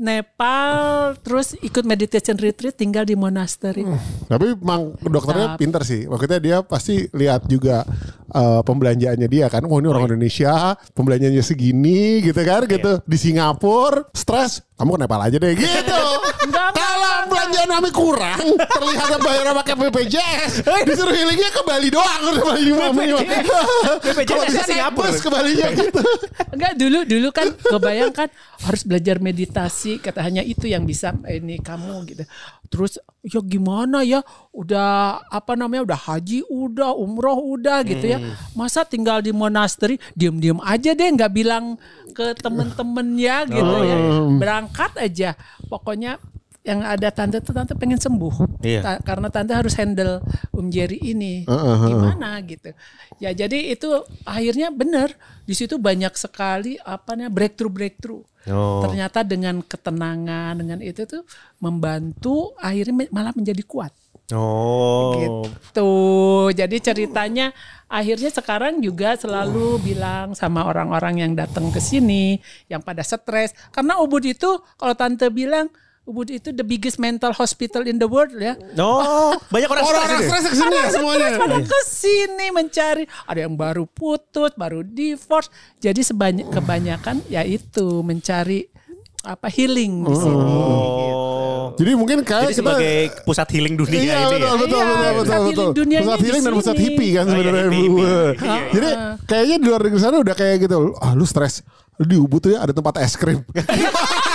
Nepal 0.00 1.12
terus 1.20 1.52
ikut 1.54 1.84
meditation 1.84 2.32
retreat 2.34 2.72
tinggal 2.72 3.04
di 3.04 3.12
monasteri 3.12 3.84
Tapi 4.24 4.56
emang 4.56 4.96
dokternya 4.96 5.60
pinter 5.60 5.84
sih. 5.84 6.08
Maksudnya 6.08 6.40
dia 6.40 6.56
pasti 6.64 7.04
lihat 7.12 7.44
juga 7.44 7.84
eh, 8.30 8.60
pembelanjaannya 8.64 9.28
dia 9.28 9.46
kan. 9.50 9.66
Oh 9.66 9.78
ini 9.82 9.90
orang 9.90 10.10
Indonesia, 10.10 10.74
pembelanjaannya 10.94 11.44
segini 11.44 12.22
gitu 12.22 12.40
kan 12.40 12.64
gitu. 12.64 13.02
Di 13.04 13.16
Singapura, 13.18 14.06
stres, 14.14 14.62
kamu 14.78 14.96
ke 14.96 14.98
Nepal 15.04 15.20
aja 15.20 15.36
deh 15.36 15.52
gitu. 15.54 16.02
Kalau 16.80 17.28
belanjaan 17.28 17.68
kami 17.68 17.90
kurang, 17.92 18.42
terlihat 18.56 19.20
bayar 19.20 19.52
pakai 19.62 19.74
BPJS. 19.76 20.52
Disuruh 20.88 21.12
healingnya 21.12 21.50
ke 21.52 21.62
Bali 21.62 21.88
doang. 21.92 22.22
Ke 22.32 22.42
Bali 22.42 22.70
BPJS 22.72 24.24
Kalau 24.24 24.44
naik 24.48 24.66
Singapura. 24.66 25.10
ke 25.12 25.28
Balinya 25.30 25.68
gitu. 25.78 26.02
Enggak 26.50 26.72
dulu 26.80 26.98
dulu 27.04 27.28
kan 27.30 27.48
kebayangkan 27.54 28.28
harus 28.64 28.82
belajar 28.84 29.16
meditasi 29.22 30.00
kata 30.00 30.20
hanya 30.24 30.42
itu 30.44 30.66
yang 30.66 30.88
bisa 30.88 31.12
ini 31.28 31.60
kamu 31.60 31.94
gitu. 32.08 32.24
Terus 32.70 33.02
ya 33.26 33.42
gimana 33.42 34.06
ya 34.06 34.22
udah 34.54 35.18
apa 35.26 35.58
namanya 35.58 35.90
udah 35.90 36.00
haji 36.06 36.46
udah 36.46 36.94
umroh 36.94 37.58
udah 37.58 37.82
gitu 37.82 38.06
ya. 38.06 38.18
Masa 38.54 38.86
tinggal 38.86 39.18
di 39.20 39.34
monasteri 39.34 39.98
diam-diam 40.14 40.62
aja 40.62 40.94
deh 40.94 41.10
nggak 41.10 41.34
bilang 41.34 41.74
ke 42.14 42.30
temen-temennya 42.38 43.50
gitu 43.50 43.74
ya. 43.82 43.96
Berangkat 44.38 44.94
aja. 45.02 45.34
Pokoknya 45.66 46.22
yang 46.60 46.84
ada 46.84 47.08
tante 47.08 47.40
tuh 47.40 47.56
tante 47.56 47.72
pengen 47.72 47.96
sembuh. 47.96 48.60
Iya. 48.60 48.80
Ta- 48.84 49.00
karena 49.00 49.32
tante 49.32 49.56
harus 49.56 49.72
handle 49.80 50.20
Om 50.52 50.68
Jerry 50.68 51.00
ini. 51.00 51.48
Gimana 51.48 52.40
gitu. 52.44 52.76
Ya 53.16 53.32
jadi 53.32 53.72
itu 53.72 53.88
akhirnya 54.28 54.68
benar 54.68 55.16
di 55.48 55.56
situ 55.56 55.80
banyak 55.80 56.12
sekali 56.20 56.76
apa 56.84 57.16
namanya 57.16 57.32
breakthrough 57.32 57.72
breakthrough. 57.72 58.24
Oh. 58.48 58.80
ternyata 58.80 59.20
dengan 59.20 59.60
ketenangan 59.60 60.56
dengan 60.56 60.80
itu 60.80 61.04
tuh 61.04 61.28
membantu 61.60 62.56
akhirnya 62.56 63.04
malah 63.12 63.36
menjadi 63.36 63.60
kuat. 63.68 63.92
Oh. 64.32 65.12
gitu. 65.18 65.92
Jadi 66.54 66.76
ceritanya 66.80 67.52
akhirnya 67.90 68.30
sekarang 68.30 68.78
juga 68.80 69.18
selalu 69.18 69.82
bilang 69.82 70.32
sama 70.38 70.64
orang-orang 70.64 71.20
yang 71.20 71.32
datang 71.36 71.68
ke 71.68 71.82
sini 71.82 72.40
yang 72.70 72.80
pada 72.80 73.04
stres. 73.04 73.52
Karena 73.74 74.00
Ubud 74.00 74.22
itu 74.24 74.62
kalau 74.80 74.94
tante 74.96 75.28
bilang 75.28 75.68
Ubud 76.10 76.28
itu 76.28 76.50
the 76.50 76.60
biggest 76.60 76.96
mental 76.96 77.30
hospital 77.30 77.82
in 77.82 77.96
the 77.96 78.04
world 78.04 78.32
ya 78.32 78.58
Oh, 78.76 79.30
banyak 79.46 79.66
orang 79.66 79.82
Orang-orang 79.82 80.20
stres 80.20 80.26
stres 80.26 80.42
ini. 80.42 80.50
ke 80.50 80.56
sini 80.56 80.74
ya 80.74 80.86
semuanya. 80.90 81.28
pada 81.36 81.56
ke 81.60 81.78
sini 81.84 82.46
mencari 82.50 83.04
ada 83.24 83.40
yang 83.40 83.54
baru 83.54 83.86
putus 83.86 84.50
baru 84.52 84.82
divorce 84.82 85.46
jadi 85.76 86.00
sebanyak 86.00 86.48
kebanyakan 86.48 87.22
yaitu 87.26 87.86
mencari 88.00 88.66
apa 89.20 89.46
healing 89.46 90.02
di 90.02 90.14
sini 90.14 90.44
Oh. 91.62 91.76
Jadi 91.76 91.92
mungkin 91.92 92.18
kayak 92.20 92.50
Jadi 92.50 92.56
sebagai 92.56 92.94
pusat 93.22 93.46
healing 93.50 93.78
dunia 93.78 93.94
Iya 93.94 94.16
ini 94.18 94.26
betul, 94.26 94.40
ya. 94.42 94.52
betul, 94.58 94.80
Iya, 94.80 94.82
betul, 94.82 94.90
betul, 94.90 95.14
pusat 95.14 95.38
betul. 95.38 95.46
healing 95.46 95.70
dunianya 95.72 96.02
Pusat 96.02 96.18
di 96.18 96.24
healing 96.24 96.42
dan 96.42 96.52
pusat 96.52 96.74
sini. 96.74 96.82
hippie 96.82 97.10
kan 97.10 97.20
Oh, 97.20 97.30
iya, 97.30 97.30
sebenarnya. 97.30 97.62
hippie, 97.62 97.78
hippie. 97.80 98.02
Iya, 98.02 98.18
iya. 98.34 98.58
Jadi 98.70 98.88
kayaknya 99.24 99.56
di 99.56 99.66
luar 99.66 99.80
negeri 99.80 100.00
sana 100.00 100.16
udah 100.18 100.34
kayak 100.34 100.56
gitu. 100.60 100.76
Ah 100.98 101.12
lu 101.12 101.24
stres. 101.24 101.54
Lu 101.94 102.04
di 102.04 102.16
Ubud 102.16 102.40
tuh 102.40 102.50
ya 102.50 102.58
ada 102.60 102.72
tempat 102.72 102.94
es 102.98 103.14
krim. 103.14 103.44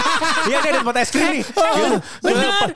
Iya 0.50 0.58
kayak 0.62 0.74
di 0.74 0.80
tempat 0.82 0.96
es 1.02 1.10
krim 1.12 1.28
nih. 1.32 1.44
Gitu. 1.46 1.98
Benar. 2.24 2.68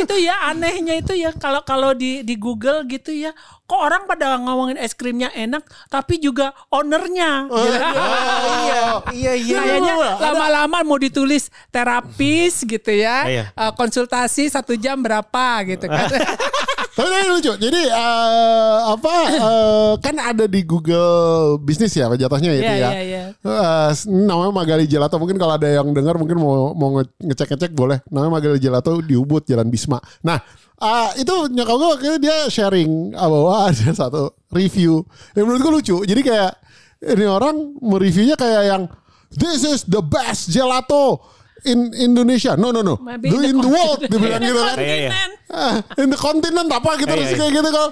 itu 0.00 0.16
ya 0.22 0.36
anehnya 0.50 0.94
itu 0.98 1.12
ya 1.16 1.30
kalau 1.34 1.60
kalau 1.62 1.90
di 1.92 2.22
di 2.22 2.34
Google 2.38 2.84
gitu 2.88 3.12
ya. 3.12 3.32
Kok 3.66 3.80
orang 3.82 4.02
pada 4.06 4.38
ngomongin 4.38 4.78
es 4.78 4.94
krimnya 4.94 5.34
enak 5.34 5.66
tapi 5.90 6.22
juga 6.22 6.54
ownernya. 6.70 7.50
Oh, 7.50 7.66
gitu. 7.66 7.82
iya, 8.62 8.82
iya, 9.10 9.32
iya. 9.34 9.58
Kayaknya 9.58 9.94
lama-lama 10.22 10.78
mau 10.86 10.98
ditulis 10.98 11.50
terapis 11.68 12.62
gitu 12.62 12.92
ya. 12.94 13.26
Iya. 13.26 13.44
Eh, 13.50 13.72
konsultasi 13.74 14.46
satu 14.46 14.78
jam 14.78 15.02
berapa 15.02 15.66
gitu 15.66 15.90
kan. 15.90 16.06
Tapi 16.96 17.12
tapi 17.12 17.28
lucu. 17.28 17.52
Jadi 17.60 17.92
eh, 17.92 18.76
apa 18.88 19.14
eh, 19.28 19.92
kan 20.00 20.16
ada 20.16 20.48
di 20.48 20.64
Google 20.64 21.60
Bisnis 21.60 21.92
ya 21.92 22.08
jatuhnya 22.08 22.56
itu 22.56 22.64
Iya, 22.64 22.72
ya. 22.72 22.88
iya, 22.88 23.02
iya. 23.04 23.22
Eh, 23.36 23.90
namanya 24.08 24.52
Magali 24.56 24.88
Gelato. 24.88 25.20
Mungkin 25.20 25.36
kalau 25.36 25.60
ada 25.60 25.68
yang 25.68 25.92
dengar 25.92 26.16
mungkin 26.16 26.40
mau 26.40 26.72
mau 26.72 26.96
nge- 26.96 27.12
ngecek-ngecek 27.20 27.76
boleh. 27.76 28.00
Namanya 28.08 28.32
Magali 28.40 28.56
Gelato 28.56 28.96
di 29.04 29.12
Ubud 29.12 29.44
Jalan 29.44 29.68
Bisma. 29.68 30.00
Nah, 30.24 30.40
ah, 30.78 31.10
itu 31.14 31.34
nyokap 31.48 31.74
gue 31.74 31.90
akhirnya 31.96 32.20
dia 32.20 32.36
sharing 32.46 33.12
ah, 33.12 33.26
bahwa 33.26 33.52
ada 33.68 33.88
satu 33.90 34.22
review 34.50 35.04
yang 35.32 35.44
menurut 35.46 35.60
gue 35.60 35.72
lucu. 35.80 35.96
Jadi 36.02 36.20
kayak 36.20 36.52
ini 37.02 37.24
orang 37.24 37.76
mereviewnya 37.78 38.34
kayak 38.34 38.62
yang 38.66 38.82
this 39.30 39.62
is 39.62 39.84
the 39.84 40.00
best 40.00 40.48
gelato 40.48 41.20
in 41.64 41.92
Indonesia. 41.92 42.54
No 42.54 42.70
no 42.70 42.80
no. 42.80 42.96
Maybe 42.98 43.28
The- 43.28 43.46
in 43.46 43.58
the 43.58 43.68
world 43.68 44.00
continent. 44.00 44.12
dibilang 44.12 44.40
the 44.40 44.48
gitu 44.48 44.60
kan. 44.60 44.76
Iya, 44.84 44.96
iya. 44.96 45.10
Ah, 45.46 45.74
in 45.98 46.08
the 46.08 46.18
continent 46.18 46.68
apa 46.68 46.90
gitu 46.96 47.08
Iya, 47.08 47.16
terus 47.16 47.30
iya. 47.30 47.38
kayak 47.38 47.52
gitu 47.54 47.68
kalau 47.70 47.90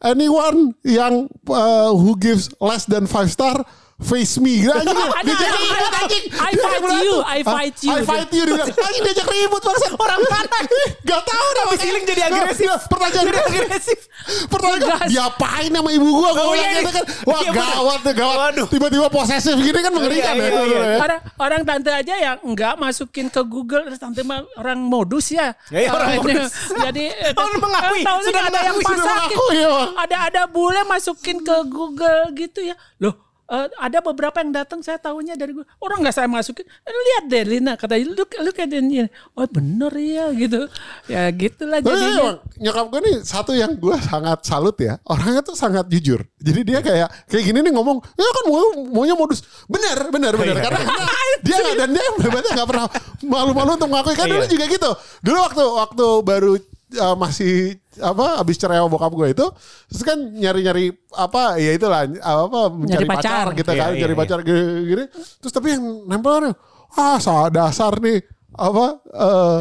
anyone 0.00 0.58
yang 0.82 1.14
uh, 1.46 1.92
who 1.92 2.16
gives 2.16 2.48
less 2.58 2.84
than 2.84 3.04
five 3.04 3.28
star 3.28 3.60
face 4.00 4.36
me 4.36 4.60
gitu 4.60 4.72
anjing 4.72 4.96
diajak 4.96 5.44
ada, 5.44 5.46
ribut 5.54 5.92
anjing 5.94 6.24
I 6.32 6.50
Dia 6.50 6.62
fight 6.62 6.88
you, 6.98 7.14
I 7.20 7.38
fight 7.42 7.76
you. 7.80 7.90
I 7.90 8.00
fight 8.02 8.30
you 8.30 8.42
dia 8.42 8.54
bilang 8.56 8.68
anjing 8.88 9.02
diajak 9.04 9.26
ribut 9.26 9.60
bangsa 9.60 9.86
orang 9.92 10.20
mana 10.24 10.58
gak 11.08 11.22
tahu 11.22 11.46
dah 11.50 11.62
Habis 11.66 11.80
healing 11.80 12.04
jadi 12.04 12.22
agresif. 12.26 12.70
pertanyaan 12.86 13.24
Jadi 13.26 13.38
agresif. 13.60 13.98
pertanyaan 14.46 15.06
diapain 15.06 15.70
sama 15.70 15.90
ibu 15.90 16.08
gua 16.10 16.30
gua 16.30 16.42
Oh, 16.42 16.52
bilang 16.52 16.64
iya, 16.66 16.80
gitu 16.80 16.90
kan 16.90 17.04
wah 17.22 17.40
iya, 17.40 17.50
gawat 17.52 17.98
deh 18.00 18.14
gawat 18.14 18.50
tiba-tiba 18.66 19.06
posesif 19.08 19.54
gini 19.54 19.78
kan 19.78 19.92
mengerikan 19.92 20.32
Iya, 20.32 20.42
ya 20.42 20.48
iya, 20.48 20.62
iya. 20.64 20.96
Orang, 20.98 21.20
orang 21.38 21.60
tante 21.62 21.90
aja 21.90 22.14
yang 22.16 22.36
enggak 22.42 22.74
masukin 22.76 23.26
ke 23.26 23.40
Google 23.42 23.84
terus 23.84 23.98
tante 23.98 24.22
mah 24.22 24.40
orang 24.54 24.78
modus 24.78 25.28
ya. 25.28 25.52
Ya, 25.68 25.86
ya, 25.86 25.90
orang 25.90 26.08
modus. 26.18 26.50
Jadi 26.70 27.04
Oh, 27.40 27.48
mengakui. 27.58 28.00
tahunya 28.02 28.26
Sudah 28.26 28.42
ada 28.46 28.60
yang 28.62 28.76
pasakin. 28.78 29.38
ya. 29.52 29.70
Ada 29.98 30.16
ada 30.26 30.42
bule 30.46 30.80
masukin 30.84 31.40
ke 31.40 31.56
Google 31.66 32.32
gitu 32.32 32.60
ya. 32.62 32.74
Loh 32.98 33.14
eh, 33.50 33.66
ada 33.76 33.98
beberapa 33.98 34.38
yang 34.38 34.54
datang 34.54 34.80
saya 34.80 34.96
tahunya 34.96 35.34
dari 35.34 35.50
Google. 35.50 35.66
Orang 35.82 36.06
nggak 36.06 36.14
saya 36.14 36.30
masukin. 36.30 36.62
Lihat 36.86 37.24
deh 37.26 37.42
Lina 37.42 37.74
katanya 37.74 38.06
look 38.14 38.30
look 38.38 38.56
at 38.56 38.70
ini. 38.70 39.10
Oh 39.34 39.46
bener 39.50 39.90
ya 39.98 40.30
gitu. 40.30 40.70
Ya 41.10 41.26
gitulah 41.34 41.82
jadinya. 41.82 42.10
emang 42.14 42.38
nyokap 42.60 42.86
gue 42.86 43.00
nih 43.10 43.16
satu 43.26 43.52
yang 43.52 43.74
gue 43.74 43.96
sangat 43.98 44.38
salut 44.46 44.76
ya. 44.78 45.02
Orangnya 45.02 45.42
tuh 45.42 45.58
sangat 45.58 45.90
jujur. 45.90 46.22
Jadi 46.38 46.60
dia 46.62 46.78
kayak 46.78 47.08
kayak 47.26 47.42
gini 47.42 47.58
nih 47.66 47.72
ngomong, 47.74 47.98
ya 48.14 48.28
kan 48.30 48.44
mau 48.46 48.62
maunya 48.94 49.18
modus. 49.18 49.42
Bener, 49.66 49.98
bener, 50.14 50.32
bener. 50.38 50.56
Iya. 50.60 50.64
Karena, 50.70 50.80
karena 50.94 51.14
dia 51.42 51.56
nggak 51.58 51.76
dan 51.76 51.88
dia 51.90 52.04
hebatnya 52.22 52.52
nggak 52.62 52.68
pernah 52.68 52.86
malu-malu 53.26 53.70
untuk 53.74 53.88
mengakui. 53.90 54.14
Kan 54.14 54.26
dulu 54.30 54.44
Iya. 54.46 54.52
juga 54.52 54.64
gitu. 54.70 54.90
Dulu 55.26 55.38
waktu 55.42 55.64
waktu 55.64 56.06
baru 56.22 56.52
uh, 57.00 57.16
masih 57.16 57.79
apa 57.98 58.38
abis 58.38 58.54
cerai 58.54 58.78
sama 58.78 58.86
bokap 58.86 59.10
gue 59.10 59.34
itu 59.34 59.46
terus 59.90 60.02
kan 60.06 60.14
nyari-nyari 60.14 60.94
apa 61.18 61.58
ya 61.58 61.74
itulah 61.74 62.06
apa 62.06 62.60
mencari 62.70 63.02
Nyari 63.02 63.06
pacar. 63.10 63.44
pacar. 63.50 63.58
gitu 63.58 63.70
kan 63.74 63.90
Iya, 63.90 64.00
cari 64.06 64.14
iya, 64.14 64.20
pacar 64.22 64.38
gini, 64.46 64.62
gini. 64.86 65.04
terus 65.42 65.50
tapi 65.50 65.74
yang 65.74 65.84
nempel 66.06 66.32
orang, 66.38 66.54
ah 66.94 67.18
dasar 67.50 67.98
nih 67.98 68.22
apa 68.52 68.84
eh 69.06 69.58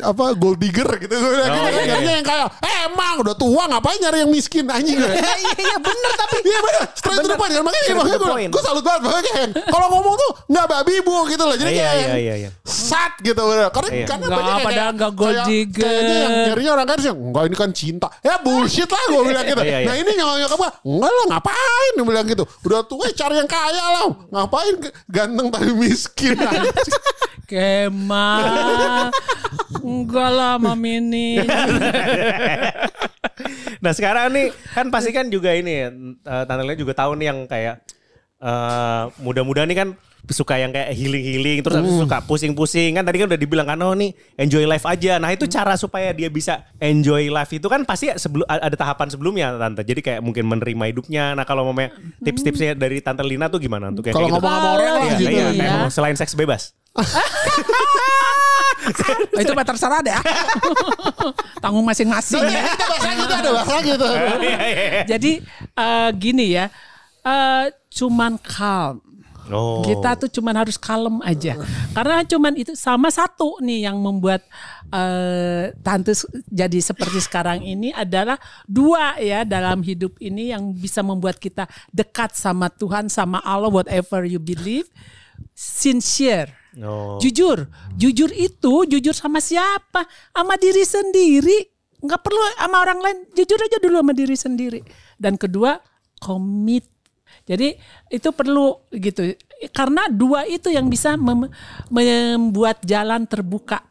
apa 0.00 0.24
gold 0.32 0.56
digger 0.56 0.88
gitu 0.98 1.12
gue 1.12 1.28
Oh, 1.30 1.68
iya, 1.68 1.84
Nyarinya 1.86 2.14
yang 2.14 2.26
kayak 2.26 2.46
eh, 2.58 2.76
emang 2.86 3.20
udah 3.20 3.34
tua 3.34 3.62
ngapain 3.66 3.96
nyari 3.96 4.24
yang 4.24 4.30
miskin 4.30 4.64
anjing 4.66 4.96
gue 4.96 5.06
Iya 5.06 5.32
iya 5.54 5.76
bener 5.76 6.12
tapi. 6.14 6.36
Iya 6.40 6.58
bener 6.58 6.82
Straight 6.90 7.18
to 7.18 7.28
the 7.28 7.28
Bener. 7.28 7.38
point 7.38 7.52
kan 7.52 7.62
Makanya, 7.62 7.84
Straight 7.84 8.00
to 8.00 8.00
makanya 8.00 8.18
gue, 8.40 8.48
gue 8.50 8.62
salut 8.62 8.82
banget 8.82 9.00
Makanya 9.02 9.22
kayak 9.28 9.48
Kalau 9.66 9.86
ngomong 9.88 10.14
tuh 10.16 10.30
Gak 10.48 10.66
babi 10.66 10.94
bu 11.00 11.14
gitu 11.26 11.42
loh 11.42 11.54
Jadi 11.54 11.70
Iya, 11.70 11.84
kayak 11.84 12.00
iya, 12.00 12.16
iya, 12.16 12.34
iya. 12.38 12.50
Sat 12.62 13.12
gitu 13.20 13.38
bener. 13.38 13.68
Karena, 13.70 13.88
Iya. 13.90 14.06
karena 14.08 14.24
Nggak, 14.24 14.36
banyak 14.36 14.50
yang 14.50 14.60
padahal 14.60 14.74
kayak- 14.80 14.96
nggak 14.96 15.12
gold 15.12 15.30
kayak- 15.30 15.46
digger. 15.46 15.84
Kayaknya 15.84 16.16
yang 16.16 16.34
nyarinya 16.42 16.70
orang 16.72 16.86
kan 16.86 16.98
yang 17.02 17.18
Enggak 17.20 17.44
ini 17.44 17.56
kan 17.56 17.70
cinta 17.70 18.08
Ya 18.20 18.34
bullshit 18.38 18.88
lah 18.88 19.02
gue 19.06 19.22
bilang 19.22 19.44
gitu 19.46 19.60
Iya, 19.60 19.76
iya. 19.76 19.86
Nah 19.86 19.94
ini 19.96 20.10
nyokap 20.16 20.58
gue 20.58 20.70
Enggak 20.86 21.12
lah 21.12 21.24
ngapain 21.30 21.90
Dia 21.92 22.04
bilang 22.04 22.26
gitu 22.26 22.44
Udah 22.62 22.80
tua 22.82 23.06
cari 23.10 23.34
yang 23.36 23.46
kaya 23.46 23.84
lah 23.92 24.04
Ngapain 24.30 24.74
ganteng 25.06 25.46
tapi 25.50 25.70
miskin 25.72 26.34
Kemal. 27.50 29.10
Enggak 29.82 30.30
lah 30.30 30.54
Mami 30.62 31.02
Nah 33.82 33.92
sekarang 33.96 34.30
nih 34.30 34.52
kan 34.76 34.86
pasti 34.92 35.10
kan 35.10 35.26
juga 35.32 35.50
ini 35.56 35.88
eh, 35.88 36.44
Tante 36.46 36.76
juga 36.78 36.94
tahu 36.94 37.18
nih 37.18 37.26
yang 37.32 37.48
kayak 37.50 37.82
eh 38.40 39.02
muda-muda 39.18 39.66
nih 39.66 39.76
kan 39.76 39.88
suka 40.28 40.56
yang 40.56 40.68
kayak 40.68 40.92
healing-healing 40.92 41.58
terus 41.60 41.74
habis 41.74 41.90
itu 41.90 41.98
suka 42.04 42.16
pusing-pusing 42.22 42.92
kan 42.92 43.02
tadi 43.02 43.16
kan 43.18 43.26
udah 43.26 43.36
dibilang 43.36 43.64
kan 43.64 43.74
oh 43.80 43.92
nih 43.92 44.12
enjoy 44.36 44.62
life 44.62 44.84
aja. 44.84 45.16
Nah 45.16 45.30
itu 45.30 45.44
cara 45.44 45.74
supaya 45.74 46.12
dia 46.12 46.28
bisa 46.28 46.60
enjoy 46.76 47.26
life 47.26 47.50
itu 47.50 47.64
kan 47.64 47.82
pasti 47.82 48.12
sebelum 48.12 48.44
ada 48.44 48.72
tahapan 48.72 49.08
sebelumnya 49.08 49.56
tante. 49.56 49.80
Jadi 49.82 50.00
kayak 50.00 50.20
mungkin 50.20 50.44
menerima 50.44 50.84
hidupnya. 50.86 51.32
Nah 51.32 51.42
kalau 51.42 51.64
mau 51.64 51.72
tips-tipsnya 52.20 52.74
dari 52.74 53.00
tante 53.00 53.22
Lina 53.22 53.46
tuh 53.46 53.58
gimana 53.58 53.88
untuk 53.88 54.04
kayak 54.04 54.14
Kalau 54.14 54.26
gitu? 54.28 54.34
ngomong 54.38 54.52
sama 54.52 54.68
orang 54.74 54.92
lah 54.92 55.02
Iya, 55.02 55.16
gitu 55.16 55.30
iya, 55.30 55.44
Iya. 55.48 55.56
kayak 55.56 55.72
mau 55.78 55.88
selain 55.88 56.14
seks 56.14 56.34
bebas. 56.34 56.74
Oh, 56.90 57.06
itu 59.36 59.52
mah 59.52 59.62
terserah 59.62 60.00
deh. 60.00 60.12
Tanggung 61.62 61.84
masing-masing 61.84 62.42
ya. 62.42 62.62
Kita 62.66 62.84
bahasa 62.88 63.10
gitu 63.14 63.32
ada 63.32 63.50
bahasa 63.54 63.74
gitu 63.84 64.06
Jadi 65.12 65.30
eh, 65.76 66.08
gini 66.16 66.46
ya. 66.54 66.66
eh, 67.22 67.64
cuman 67.90 68.38
calm. 68.38 69.02
Oh. 69.50 69.82
Kita 69.82 70.14
tuh 70.16 70.30
cuman 70.30 70.54
harus 70.62 70.78
kalem 70.78 71.18
aja. 71.26 71.58
Karena 71.92 72.22
cuman 72.22 72.54
itu 72.54 72.72
sama 72.78 73.10
satu 73.10 73.58
nih 73.60 73.90
yang 73.90 73.98
membuat 73.98 74.46
eh, 74.94 75.74
tante 75.82 76.14
jadi 76.46 76.78
seperti 76.78 77.18
sekarang 77.22 77.62
ini 77.62 77.90
adalah 77.90 78.38
dua 78.64 79.18
ya 79.18 79.42
dalam 79.42 79.82
hidup 79.82 80.16
ini 80.22 80.54
yang 80.54 80.70
bisa 80.74 81.02
membuat 81.02 81.42
kita 81.42 81.66
dekat 81.90 82.38
sama 82.38 82.70
Tuhan 82.70 83.10
sama 83.10 83.42
Allah 83.42 83.68
whatever 83.68 84.22
you 84.24 84.38
believe. 84.38 84.86
Sincere. 85.52 86.54
Oh. 86.78 87.18
Jujur, 87.18 87.66
jujur 87.98 88.30
itu 88.30 88.74
jujur 88.86 89.14
sama 89.16 89.42
siapa? 89.42 90.06
Sama 90.30 90.54
diri 90.54 90.86
sendiri. 90.86 91.58
Nggak 92.00 92.20
perlu 92.22 92.40
sama 92.56 92.76
orang 92.80 92.98
lain. 93.02 93.18
Jujur 93.34 93.58
aja 93.58 93.76
dulu 93.82 94.00
sama 94.00 94.14
diri 94.14 94.36
sendiri. 94.38 94.80
Dan 95.18 95.34
kedua, 95.34 95.76
komit. 96.22 96.86
Jadi 97.44 97.74
itu 98.08 98.28
perlu 98.30 98.74
gitu. 98.90 99.34
Karena 99.70 100.06
dua 100.06 100.44
itu 100.44 100.68
yang 100.68 100.86
bisa 100.86 101.14
mem- 101.14 101.50
membuat 101.88 102.80
jalan 102.82 103.24
terbuka 103.24 103.84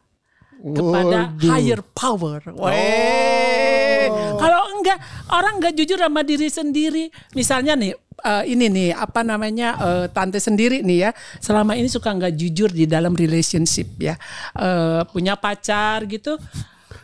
kepada 0.60 1.32
Waduh. 1.32 1.48
higher 1.48 1.80
power. 1.86 2.40
Weh. 2.52 4.06
Kalau 4.36 4.60
enggak 4.74 4.98
orang 5.30 5.54
enggak 5.56 5.74
jujur 5.74 5.96
sama 5.96 6.20
diri 6.20 6.48
sendiri. 6.48 7.04
Misalnya 7.32 7.74
nih 7.74 7.92
eh, 8.20 8.44
ini 8.46 8.66
nih 8.66 8.90
apa 8.92 9.20
namanya 9.20 9.68
eh, 9.78 10.06
tante 10.10 10.36
sendiri 10.36 10.80
nih 10.80 10.98
ya 11.00 11.10
selama 11.38 11.72
ini 11.72 11.86
suka 11.86 12.10
enggak 12.10 12.34
jujur 12.34 12.68
di 12.68 12.84
dalam 12.84 13.12
relationship 13.12 13.88
ya 13.96 14.16
Eh, 14.52 15.00
punya 15.08 15.36
pacar 15.36 16.04
gitu 16.04 16.36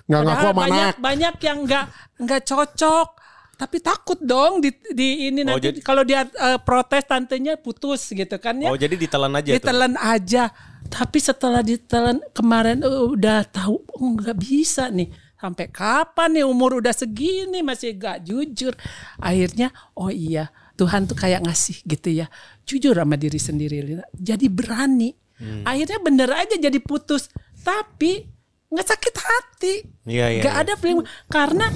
Nggak 0.06 0.20
ngaku 0.20 0.34
Padahal 0.36 0.46
sama 0.46 0.60
banyak 0.60 0.86
anak. 0.86 0.96
banyak 1.00 1.34
yang 1.40 1.58
enggak 1.64 1.84
enggak 2.16 2.42
cocok 2.44 3.08
tapi 3.56 3.80
takut 3.80 4.20
dong 4.20 4.60
di, 4.60 4.68
di 4.92 5.32
ini 5.32 5.40
Oh, 5.48 5.56
nanti 5.56 5.80
kalau 5.80 6.04
dia 6.04 6.28
eh, 6.28 6.60
protes 6.60 7.08
tantenya 7.08 7.56
putus 7.56 8.12
gitu 8.12 8.36
kan 8.36 8.60
ya. 8.60 8.68
Oh 8.68 8.76
jadi 8.76 8.92
ditelan 8.94 9.32
aja 9.32 9.48
tuh. 9.50 9.56
ditelan 9.56 9.94
aja. 9.96 10.52
Tapi 10.86 11.18
setelah 11.18 11.64
ditelan 11.64 12.20
kemarin 12.36 12.84
eh, 12.84 13.04
udah 13.16 13.48
tahu 13.48 13.80
oh, 13.80 14.08
nggak 14.20 14.36
bisa 14.36 14.92
nih. 14.92 15.08
Sampai 15.36 15.72
kapan 15.72 16.36
nih 16.36 16.44
umur 16.48 16.80
udah 16.80 16.96
segini 16.96 17.60
masih 17.60 17.96
gak 18.00 18.24
jujur. 18.24 18.72
Akhirnya 19.20 19.68
oh 19.92 20.08
iya 20.08 20.48
Tuhan 20.80 21.08
tuh 21.08 21.16
kayak 21.16 21.44
ngasih 21.48 21.80
gitu 21.84 22.12
ya. 22.12 22.28
Jujur 22.68 22.92
sama 22.92 23.16
diri 23.16 23.40
sendiri 23.40 24.00
jadi 24.12 24.46
berani. 24.52 25.16
Hmm. 25.36 25.68
akhirnya 25.68 26.00
bener 26.00 26.32
aja 26.32 26.56
jadi 26.56 26.80
putus. 26.80 27.28
Tapi 27.60 28.24
nggak 28.72 28.88
sakit 28.88 29.14
hati. 29.20 29.74
Iya, 30.08 30.26
iya, 30.32 30.40
nggak 30.40 30.56
iya. 30.56 30.64
ada 30.64 30.72
feeling. 30.80 31.04
Karena 31.28 31.68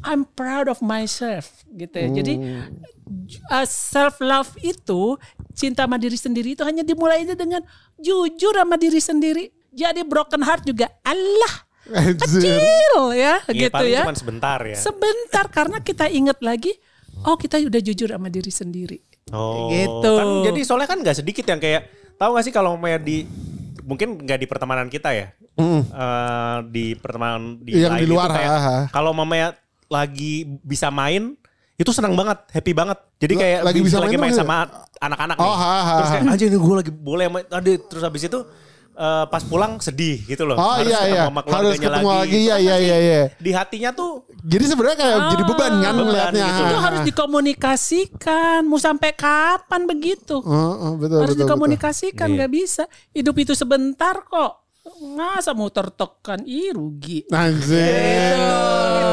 I'm 0.00 0.24
proud 0.24 0.72
of 0.72 0.80
myself 0.80 1.64
gitu 1.70 1.92
ya 1.92 2.08
jadi 2.08 2.34
self 3.66 4.22
love 4.22 4.54
itu 4.62 5.18
cinta 5.52 5.84
sama 5.84 5.98
diri 5.98 6.16
sendiri 6.16 6.54
itu 6.54 6.62
hanya 6.62 6.86
dimulai 6.86 7.26
aja 7.26 7.34
dengan 7.34 7.60
jujur 7.98 8.54
sama 8.54 8.78
diri 8.78 9.00
sendiri. 9.02 9.44
Jadi 9.70 10.02
broken 10.02 10.42
heart 10.42 10.66
juga 10.66 10.90
Allah 11.06 11.54
kecil 12.18 13.14
ya 13.14 13.38
Iya, 13.46 13.66
gitu 13.66 13.74
paling 13.74 13.94
ya. 13.94 14.02
Cuman 14.06 14.16
sebentar 14.18 14.58
ya. 14.62 14.78
Sebentar 14.78 15.44
karena 15.50 15.78
kita 15.82 16.06
ingat 16.10 16.38
lagi, 16.42 16.74
oh 17.26 17.38
kita 17.38 17.58
udah 17.62 17.80
jujur 17.82 18.10
sama 18.10 18.30
diri 18.30 18.50
sendiri. 18.50 18.98
Oh, 19.30 19.70
Gitu. 19.70 20.10
Kan, 20.10 20.26
jadi 20.50 20.60
soalnya 20.66 20.88
kan 20.90 20.98
nggak 21.02 21.16
sedikit 21.22 21.46
yang 21.46 21.62
kayak 21.62 21.86
tahu 22.18 22.34
gak 22.34 22.44
sih 22.46 22.54
kalau 22.54 22.74
mau 22.74 22.90
di 22.98 23.26
mungkin 23.86 24.22
nggak 24.22 24.38
di 24.42 24.46
pertemanan 24.46 24.86
kita 24.90 25.10
ya, 25.14 25.34
Eh, 25.60 26.56
di 26.72 26.96
pertemanan 26.96 27.60
di 27.60 27.84
Yang 27.84 28.00
di 28.00 28.06
luar, 28.08 28.32
ha. 28.32 28.88
kalau 28.88 29.12
mamanya 29.12 29.52
lagi 29.90 30.32
bisa 30.62 30.88
main 30.88 31.34
itu 31.74 31.90
senang 31.90 32.12
banget, 32.12 32.36
happy 32.52 32.72
banget. 32.72 32.98
Jadi 33.16 33.34
kayak 33.34 33.60
lagi 33.64 33.80
bisa 33.80 33.96
lagi 33.96 34.14
main 34.14 34.28
main 34.28 34.36
sama 34.36 34.68
anak-anak 34.96 35.36
Oh, 35.36 35.48
nih. 35.48 35.56
ha, 35.56 35.72
ha, 35.80 35.94
Terus 35.96 36.10
kayak 36.12 36.24
nih 36.46 36.60
gue 36.60 36.74
lagi 36.76 36.92
boleh 36.92 37.26
main. 37.26 37.44
Aduh, 37.48 37.80
terus 37.80 38.04
habis 38.04 38.20
itu 38.20 38.36
eh, 38.92 39.24
pas 39.24 39.40
pulang 39.40 39.80
sedih 39.80 40.20
gitu 40.22 40.44
loh. 40.44 40.60
Oh 40.60 40.76
Harus 40.76 40.92
iya 40.92 41.00
ketemu 41.00 41.16
iya. 41.16 41.22
sama 41.24 41.40
Harus 41.40 41.74
ketemu 41.80 42.08
lagi. 42.12 42.36
Iya 42.36 42.52
Terus 42.52 42.60
iya 42.60 42.76
iya 42.76 42.96
iya. 43.00 43.20
Di 43.34 43.50
hatinya 43.50 43.90
tuh 43.90 44.28
Jadi 44.40 44.64
sebenarnya 44.68 44.96
kayak 44.96 45.16
jadi 45.32 45.42
beban 45.44 45.72
kan 45.80 45.92
ngeliatnya. 45.96 46.44
gitu. 46.46 46.62
Itu 46.64 46.78
harus 46.78 47.00
dikomunikasikan. 47.02 48.60
Mau 48.64 48.76
sampai 48.76 49.10
kapan 49.12 49.80
begitu? 49.84 50.36
Oh, 50.36 50.44
oh, 50.76 50.92
betul, 50.96 51.24
harus 51.24 51.32
betul, 51.32 51.44
dikomunikasikan 51.44 52.28
Iya. 52.28 52.34
nggak 52.36 52.50
bisa. 52.50 52.84
Hidup 53.12 53.36
itu 53.36 53.52
sebentar 53.52 54.20
kok. 54.20 54.59
Masa 55.00 55.56
mau 55.56 55.72
tertekan? 55.72 56.44
Ih 56.44 56.76
rugi. 56.76 57.24
Anjir. 57.32 58.36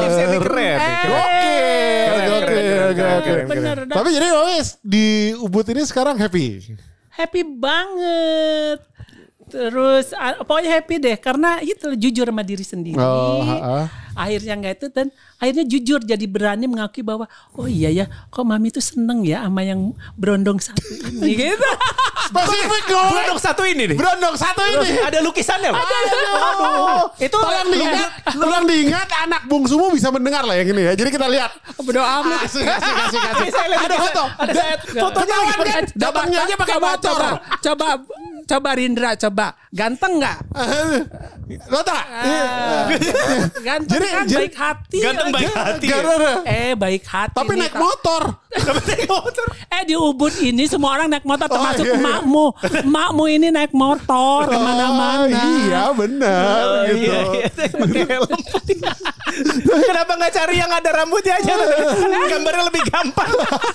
tipsnya 0.04 0.26
nih 0.28 0.40
keren. 0.44 0.78
Oke. 0.84 1.56
Oke. 3.08 3.32
Tapi 3.88 4.08
jadi 4.12 4.28
wes 4.52 4.76
di 4.84 5.32
Ubud 5.40 5.64
ini 5.72 5.82
sekarang 5.88 6.20
happy. 6.20 6.76
happy 7.08 7.40
banget. 7.42 8.87
Terus 9.48 10.12
ah, 10.12 10.36
pokoknya 10.38 10.70
happy 10.74 10.94
deh 10.98 11.16
karena 11.16 11.58
itu 11.58 11.88
jujur 11.94 12.24
sama 12.24 12.42
diri 12.42 12.60
sendiri. 12.60 12.96
Oh, 12.96 13.40
ha, 13.40 13.56
ha. 13.58 13.80
Akhirnya 14.14 14.54
nggak 14.54 14.74
itu 14.74 14.86
dan 14.88 15.06
akhirnya 15.36 15.64
jujur 15.64 16.00
jadi 16.00 16.26
berani 16.26 16.66
mengakui 16.66 17.00
bahwa 17.00 17.24
oh 17.54 17.64
iya 17.64 17.86
ya 17.88 18.04
kok 18.26 18.42
mami 18.42 18.68
tuh 18.68 18.82
seneng 18.82 19.22
ya 19.22 19.40
sama 19.40 19.62
yang 19.62 19.90
berondong 20.12 20.58
satu 20.58 20.82
ini 21.06 21.32
gitu. 21.40 21.70
Spesifik 22.28 22.84
dong. 22.86 23.08
Berondong 23.08 23.40
satu 23.40 23.62
ini 23.64 23.82
nih. 23.86 23.96
Berondong 23.96 24.34
satu 24.34 24.60
ini. 24.60 24.90
Ada 25.00 25.18
lukisannya 25.22 25.70
loh. 25.70 25.80
Aduh. 25.80 27.04
Itu 27.16 27.32
tolong 27.32 27.68
diingat, 27.70 28.10
tolong 28.28 28.64
diingat 28.66 29.08
anak 29.22 29.42
bungsumu 29.46 29.88
bisa 29.90 30.10
mendengar 30.10 30.44
lah 30.44 30.54
yang 30.54 30.68
ini 30.68 30.82
ya. 30.82 30.92
Jadi 30.92 31.08
kita 31.08 31.24
lihat. 31.24 31.50
Bodo 31.78 32.02
amat. 32.02 32.44
Asik, 32.44 32.66
asik, 32.66 32.92
asik. 33.32 33.48
Saya 33.48 33.66
lihat 33.70 33.82
Ada 33.82 33.96
foto. 33.96 34.22
ada 34.34 34.50
Da- 34.50 34.60
saya- 34.60 34.78
Fotonya 34.98 35.36
fotonya? 35.38 35.76
Datangnya 35.94 36.38
aja 36.42 36.54
pakai 36.58 36.76
motor. 36.76 37.18
Coba, 37.62 37.88
coba, 38.48 38.70
Rindra 38.72 39.10
coba. 39.14 39.46
Ganteng 39.68 40.16
nggak? 40.16 40.38
Lo 41.68 41.80
tau 41.80 41.92
gak? 41.92 42.06
Ganteng 43.60 44.00
Jadi- 44.00 44.08
kan 44.08 44.24
jadi- 44.24 44.40
baik 44.40 44.54
hati. 44.56 44.98
Ganteng 44.98 45.28
baik 45.28 45.52
hati. 45.52 45.86
ya? 45.86 45.92
Gara-gara. 45.94 46.32
Eh 46.44 46.72
baik 46.72 47.04
hati. 47.04 47.36
Tapi 47.36 47.52
nih, 47.52 47.60
naik 47.62 47.76
motor. 47.76 48.22
Tapi 48.48 48.80
naik 48.82 49.04
motor. 49.06 49.46
Eh 49.68 49.82
di 49.84 49.94
Ubud 49.94 50.32
ini 50.40 50.64
semua 50.64 50.96
orang 50.96 51.08
naik 51.08 51.24
motor 51.24 51.46
termasuk 51.46 51.84
iya, 51.84 51.92
iya. 51.94 52.00
emakmu. 52.00 52.46
Emakmu 52.82 53.24
ini 53.28 53.48
naik 53.48 53.72
motor 53.72 54.48
ke 54.48 54.56
mana-mana. 54.56 55.28
Oh, 55.28 55.28
iya 55.28 55.82
benar 55.92 56.64
Oh, 56.64 56.74
gitu. 56.88 56.96
iya, 57.04 57.18
iya. 57.30 57.46
Saya 57.52 57.68
pakai 57.76 58.02
helm. 58.08 58.40
Kenapa 59.60 60.12
nggak 60.16 60.32
cari 60.32 60.54
yang 60.56 60.72
ada 60.72 60.90
rambutnya 60.90 61.34
aja? 61.36 61.52
Gambarnya 62.32 62.64
lebih 62.66 62.82
gampang. 62.88 63.30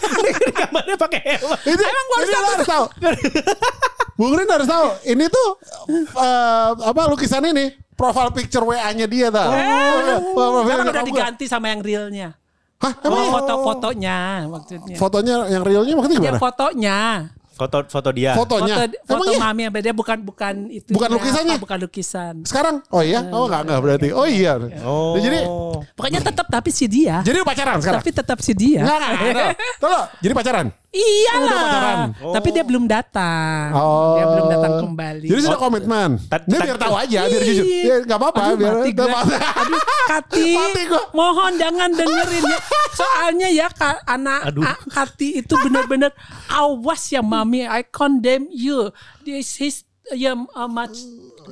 Gambarnya 0.60 0.96
pakai 0.98 1.22
helm. 1.24 1.50
Itu, 1.64 1.84
Emang 1.84 2.06
gua 2.06 2.18
harus 2.18 2.66
tahu? 2.66 2.86
Bung 4.24 4.34
Rin 4.34 4.48
harus 4.48 4.64
tahu. 4.66 4.88
Ini 5.04 5.26
tuh 5.28 5.50
eh, 6.16 6.70
apa 6.80 7.02
lukisan 7.06 7.44
ini 7.44 7.66
profile 7.94 8.32
picture 8.32 8.64
WA-nya 8.64 9.04
dia 9.06 9.28
tau. 9.28 9.52
Oh. 9.52 10.64
Sekarang 10.64 10.88
nyokap 10.88 10.96
udah 10.96 11.04
diganti 11.06 11.46
sama 11.46 11.70
yang 11.70 11.84
realnya. 11.84 12.40
Hah, 12.80 12.94
Oh, 13.00 13.08
emang 13.10 13.32
foto-fotonya 13.34 14.18
maksudnya. 14.46 14.96
fotonya 14.96 15.36
yang 15.48 15.64
realnya 15.64 15.94
maksudnya 15.94 16.18
Ya 16.18 16.24
gimana? 16.26 16.40
fotonya. 16.42 16.98
Foto 17.54 17.78
foto 17.86 18.10
dia. 18.12 18.34
Fotonya. 18.34 18.76
Foto, 18.76 18.96
foto 18.98 19.14
Emang 19.14 19.28
iya? 19.30 19.40
mami 19.40 19.62
yang 19.62 19.72
beda 19.72 19.90
bukan 19.94 20.18
bukan 20.20 20.54
itu. 20.68 20.90
Bukan 20.90 21.10
lukisannya? 21.14 21.56
bukan 21.62 21.78
lukisan. 21.80 22.34
Sekarang? 22.44 22.82
Oh 22.90 23.00
iya? 23.00 23.24
Oh 23.30 23.46
enggak 23.46 23.62
enggak 23.64 23.80
berarti. 23.80 24.08
Oh 24.10 24.26
iya. 24.26 24.58
Oh. 24.84 25.14
Nah, 25.16 25.22
jadi 25.22 25.40
Pokoknya 25.94 26.20
tetap 26.20 26.50
tapi 26.50 26.74
si 26.74 26.90
dia. 26.90 27.22
jadi 27.22 27.46
pacaran 27.46 27.78
sekarang? 27.78 28.02
Tapi 28.02 28.10
tetap 28.12 28.38
si 28.42 28.52
dia. 28.52 28.82
Enggak 28.82 28.98
enggak. 28.98 29.14
enggak. 29.22 29.52
Tolong, 29.78 30.06
jadi 30.18 30.34
pacaran. 30.34 30.68
Udah 30.94 31.50
pacaran. 31.50 31.98
Tapi 32.14 32.48
dia 32.50 32.64
belum 32.64 32.86
datang. 32.86 33.66
Oh. 33.74 34.14
Dia 34.14 34.26
belum 34.30 34.46
datang 34.48 34.74
kembali. 34.80 35.26
Jadi 35.26 35.42
sudah 35.42 35.58
komitmen. 35.58 36.10
Tad- 36.26 36.46
Dia 36.46 36.60
biar 36.62 36.78
tahu 36.78 36.94
aja, 36.94 37.20
biar 37.26 37.42
jujur. 37.42 37.66
Iya. 37.66 37.82
Ya 37.84 37.96
enggak 38.00 38.20
apa-apa, 38.20 38.42
Aduh, 38.46 38.56
biar 38.56 38.74
mati 38.78 38.92
mati. 38.94 39.34
Aduh, 39.34 39.82
Kati, 40.04 40.48
Mati 40.60 40.82
gua. 40.86 41.02
mohon 41.12 41.52
jangan 41.56 41.90
dengerin 41.90 42.44
ya. 42.46 42.60
Soalnya 42.94 43.48
ya 43.50 43.68
Ka- 43.68 44.04
anak 44.06 44.42
Aduh. 44.48 44.62
a- 44.62 44.86
Kati 44.86 45.42
itu 45.42 45.54
benar-benar 45.58 46.14
awas 46.48 47.10
ya 47.10 47.22
mami, 47.22 47.66
I 47.66 47.82
condemn 47.84 48.46
you. 48.50 48.94
This 49.22 49.58
is 49.58 49.76
ya 50.12 50.36
uh, 50.36 50.68
much 50.68 51.00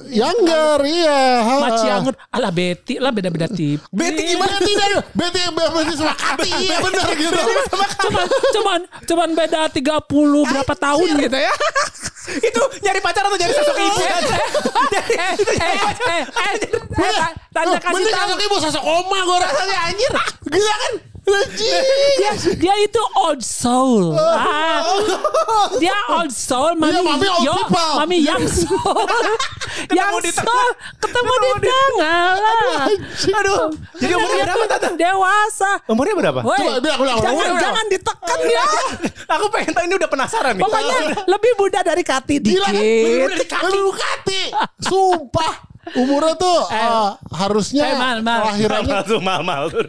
Younger, 0.07 0.77
iya. 0.83 1.19
Much 1.59 1.81
younger. 1.81 2.13
Alah 2.29 2.51
Betty 2.51 2.95
lah 2.97 3.11
beda-beda 3.11 3.47
tip. 3.47 3.79
Betty 3.89 4.35
gimana 4.35 4.57
tidak? 4.57 5.07
Betty 5.11 5.39
Betty 5.49 5.93
sama 5.95 6.13
Kati, 6.13 6.49
iya 6.61 6.77
benar 6.79 7.07
gitu. 7.13 7.39
cuman 8.01 8.27
cuman 8.51 8.79
cuman 9.05 9.29
beda 9.31 9.59
30 9.67 9.81
berapa 10.47 10.73
tahun 10.73 11.09
gitu 11.19 11.37
ya. 11.37 11.53
Itu 12.49 12.61
nyari 12.79 12.99
pacar 13.01 13.25
atau 13.25 13.33
nyari 13.33 13.49
sosok 13.51 13.75
ibu 13.75 13.97
kan? 13.99 14.23
eh, 14.93 15.05
eh, 15.17 15.33
eh, 15.57 16.21
eh, 16.21 16.53
eh, 16.53 17.13
ta- 17.17 17.33
tanda 17.49 17.77
kasih 17.81 17.93
Mending 17.97 18.13
tahu. 18.13 18.27
sosok 18.29 18.41
ibu 18.41 18.55
sosok 18.61 18.83
oma 18.83 19.17
gue 19.19 19.37
rasanya 19.41 19.77
anjir. 19.89 20.11
Gila 20.45 20.73
kan? 20.77 20.93
Dia, 21.21 22.31
dia 22.57 22.75
itu 22.81 23.01
old 23.15 23.39
soul. 23.39 24.17
Ah, 24.17 24.81
dia 25.77 25.93
old 26.17 26.33
soul, 26.33 26.73
mami, 26.75 26.97
Iya, 26.97 27.01
mami 27.05 27.27
old 27.29 27.45
yo, 27.45 27.53
people. 27.55 27.93
mami 28.01 28.17
young 28.19 28.45
soul, 28.49 29.05
di 30.25 30.31
soul, 30.33 30.67
ketemu 30.97 31.33
di 31.37 31.49
tengah 31.61 32.25
lah. 32.35 32.85
Aduh. 33.37 33.69
Jadi 34.01 34.13
umurnya 34.17 34.43
berapa 34.49 34.65
tante? 34.67 34.87
Dewasa. 34.97 35.71
Umurnya 35.87 36.15
berapa? 36.17 36.39
Woi, 36.41 36.57
Coba 36.57 36.79
bilang, 36.81 36.99
bilang, 36.99 37.17
jangan 37.21 37.45
berapa? 37.45 37.61
jangan 37.61 37.85
ditekan 37.87 38.39
ya. 38.49 38.65
Aku 39.37 39.45
pengen 39.53 39.71
tahu 39.71 39.83
ini 39.87 39.95
udah 39.95 40.09
penasaran 40.09 40.51
nih. 40.57 40.63
Pokoknya 40.65 40.97
lebih 41.29 41.51
muda 41.55 41.79
dari 41.81 42.03
Kati 42.03 42.35
Gila 42.41 42.65
kan? 42.67 42.73
dikit. 42.75 43.29
Lebih 43.69 43.93
Kati. 43.93 44.41
Sumpah. 44.83 45.70
Umurnya 45.97 46.33
tuh 46.37 46.57
eh, 46.69 47.09
harusnya 47.33 47.83
eh, 47.89 47.97
mal, 47.97 48.17
mal. 48.21 48.53
lahirannya 48.53 48.95
Mahal 49.01 49.09
tuh 49.09 49.19
mahal 49.21 49.65
tuh. 49.73 49.81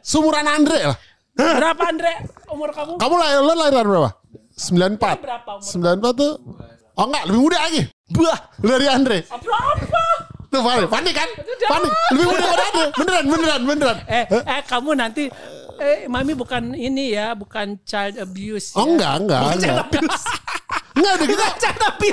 sumuran 0.00 0.46
Andre 0.46 0.94
lah. 0.94 0.98
Berapa 1.34 1.82
Andre 1.90 2.12
umur 2.54 2.70
kamu? 2.70 2.92
Kamu 2.98 3.14
lahir 3.18 3.40
lo 3.42 3.54
lahiran 3.58 3.84
berapa? 3.86 4.10
94. 4.54 5.24
Berapa 5.24 5.50
umur 5.58 5.70
94 6.14 6.20
tuh 6.22 6.32
Oh 7.00 7.08
enggak, 7.08 7.22
lebih 7.32 7.40
muda 7.40 7.58
lagi. 7.64 7.82
Bah, 8.12 8.38
dari 8.60 8.86
Andre. 8.90 9.18
Berapa? 9.24 10.02
Tuh 10.50 10.60
panik, 10.60 10.88
panik 10.90 11.14
kan? 11.16 11.28
Panik. 11.64 11.92
Lebih 12.12 12.24
muda 12.28 12.44
dari 12.44 12.64
Andre. 12.68 12.86
Beneran, 12.92 13.24
beneran, 13.24 13.60
beneran. 13.64 13.96
Eh, 14.04 14.24
eh 14.28 14.62
kamu 14.68 14.90
nanti 14.98 15.24
eh 15.80 16.04
mami 16.12 16.36
bukan 16.36 16.76
ini 16.76 17.16
ya, 17.16 17.32
bukan 17.32 17.80
child 17.88 18.20
abuse. 18.20 18.76
Oh 18.76 18.84
ya. 18.84 18.90
enggak, 18.92 19.12
enggak, 19.24 19.40
enggak. 19.56 19.86
Enggak 20.90 21.12
ada 21.16 21.24
kita. 21.24 21.44
Baca 21.44 21.70
tapi 21.72 22.08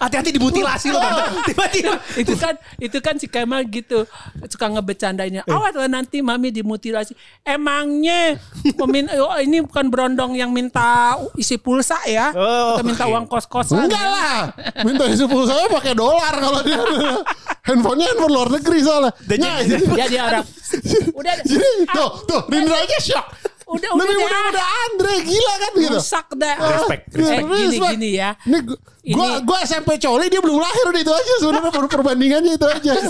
hati-hati 0.00 0.30
dimutilasi 0.32 0.86
loh 0.90 1.00
tante. 1.00 1.24
Tiba-tiba. 1.52 1.94
itu 2.16 2.34
kan 2.34 2.54
itu 2.76 2.98
kan 2.98 3.14
si 3.16 3.26
Kemal 3.26 3.64
gitu 3.66 4.08
suka 4.46 4.66
ngebecandainnya 4.68 5.42
Eh. 5.44 5.52
awas 5.52 5.74
lah 5.74 5.86
nanti 5.86 6.20
mami 6.20 6.48
dimutilasi 6.48 7.12
emangnya 7.44 8.40
pemin 8.74 9.10
oh, 9.14 9.36
ini 9.36 9.60
bukan 9.60 9.86
berondong 9.88 10.32
yang 10.34 10.50
minta 10.50 11.14
isi 11.34 11.56
pulsa 11.56 12.00
ya 12.04 12.32
Oh, 12.32 12.76
atau 12.76 12.84
minta 12.84 13.04
uang 13.04 13.26
kos 13.26 13.44
kosan 13.44 13.86
Enggak 13.86 14.04
lah. 14.04 14.38
Minta 14.82 15.04
isi 15.06 15.24
pulsa 15.24 15.54
pakai 15.68 15.92
dolar 15.92 16.34
kalau 16.34 16.60
dia. 16.60 16.80
Handphonenya 17.66 18.12
handphone 18.12 18.32
luar 18.32 18.48
negeri 18.50 18.78
soalnya. 18.78 19.12
Nah, 19.40 19.56
jadi, 19.64 19.84
ya 19.96 20.04
dia 20.04 20.22
orang 20.22 20.44
udah 21.18 21.32
jadi 21.40 21.68
tuh, 21.88 22.10
tuh, 22.28 22.40
Rindra 22.48 22.76
aja 22.76 22.98
shock. 23.00 23.26
Udah, 23.66 23.88
udah 23.90 24.04
deh. 24.04 24.18
muda 24.18 24.38
muda 24.44 24.62
Andre 24.62 25.14
gila 25.22 25.54
kan 25.56 25.72
gitu. 25.74 25.94
rusak 25.94 26.26
dah 26.34 26.56
Respect, 26.58 27.04
Eh, 27.06 27.16
respect. 27.16 27.44
gini 27.46 27.64
Respect. 27.66 27.92
gini 27.92 28.10
ya 28.14 28.30
Ini 28.42 28.58
gua, 28.60 28.76
gua, 28.76 29.26
Ini- 29.26 29.40
gua 29.42 29.58
SMP 29.62 29.90
coli 29.96 30.26
dia 30.26 30.40
belum 30.40 30.58
lahir 30.58 30.84
udah 30.86 31.00
itu 31.00 31.12
aja 31.12 31.32
sebenarnya 31.38 31.70
per- 31.70 31.90
perbandingannya 31.90 32.52
itu 32.54 32.66
aja. 32.66 32.92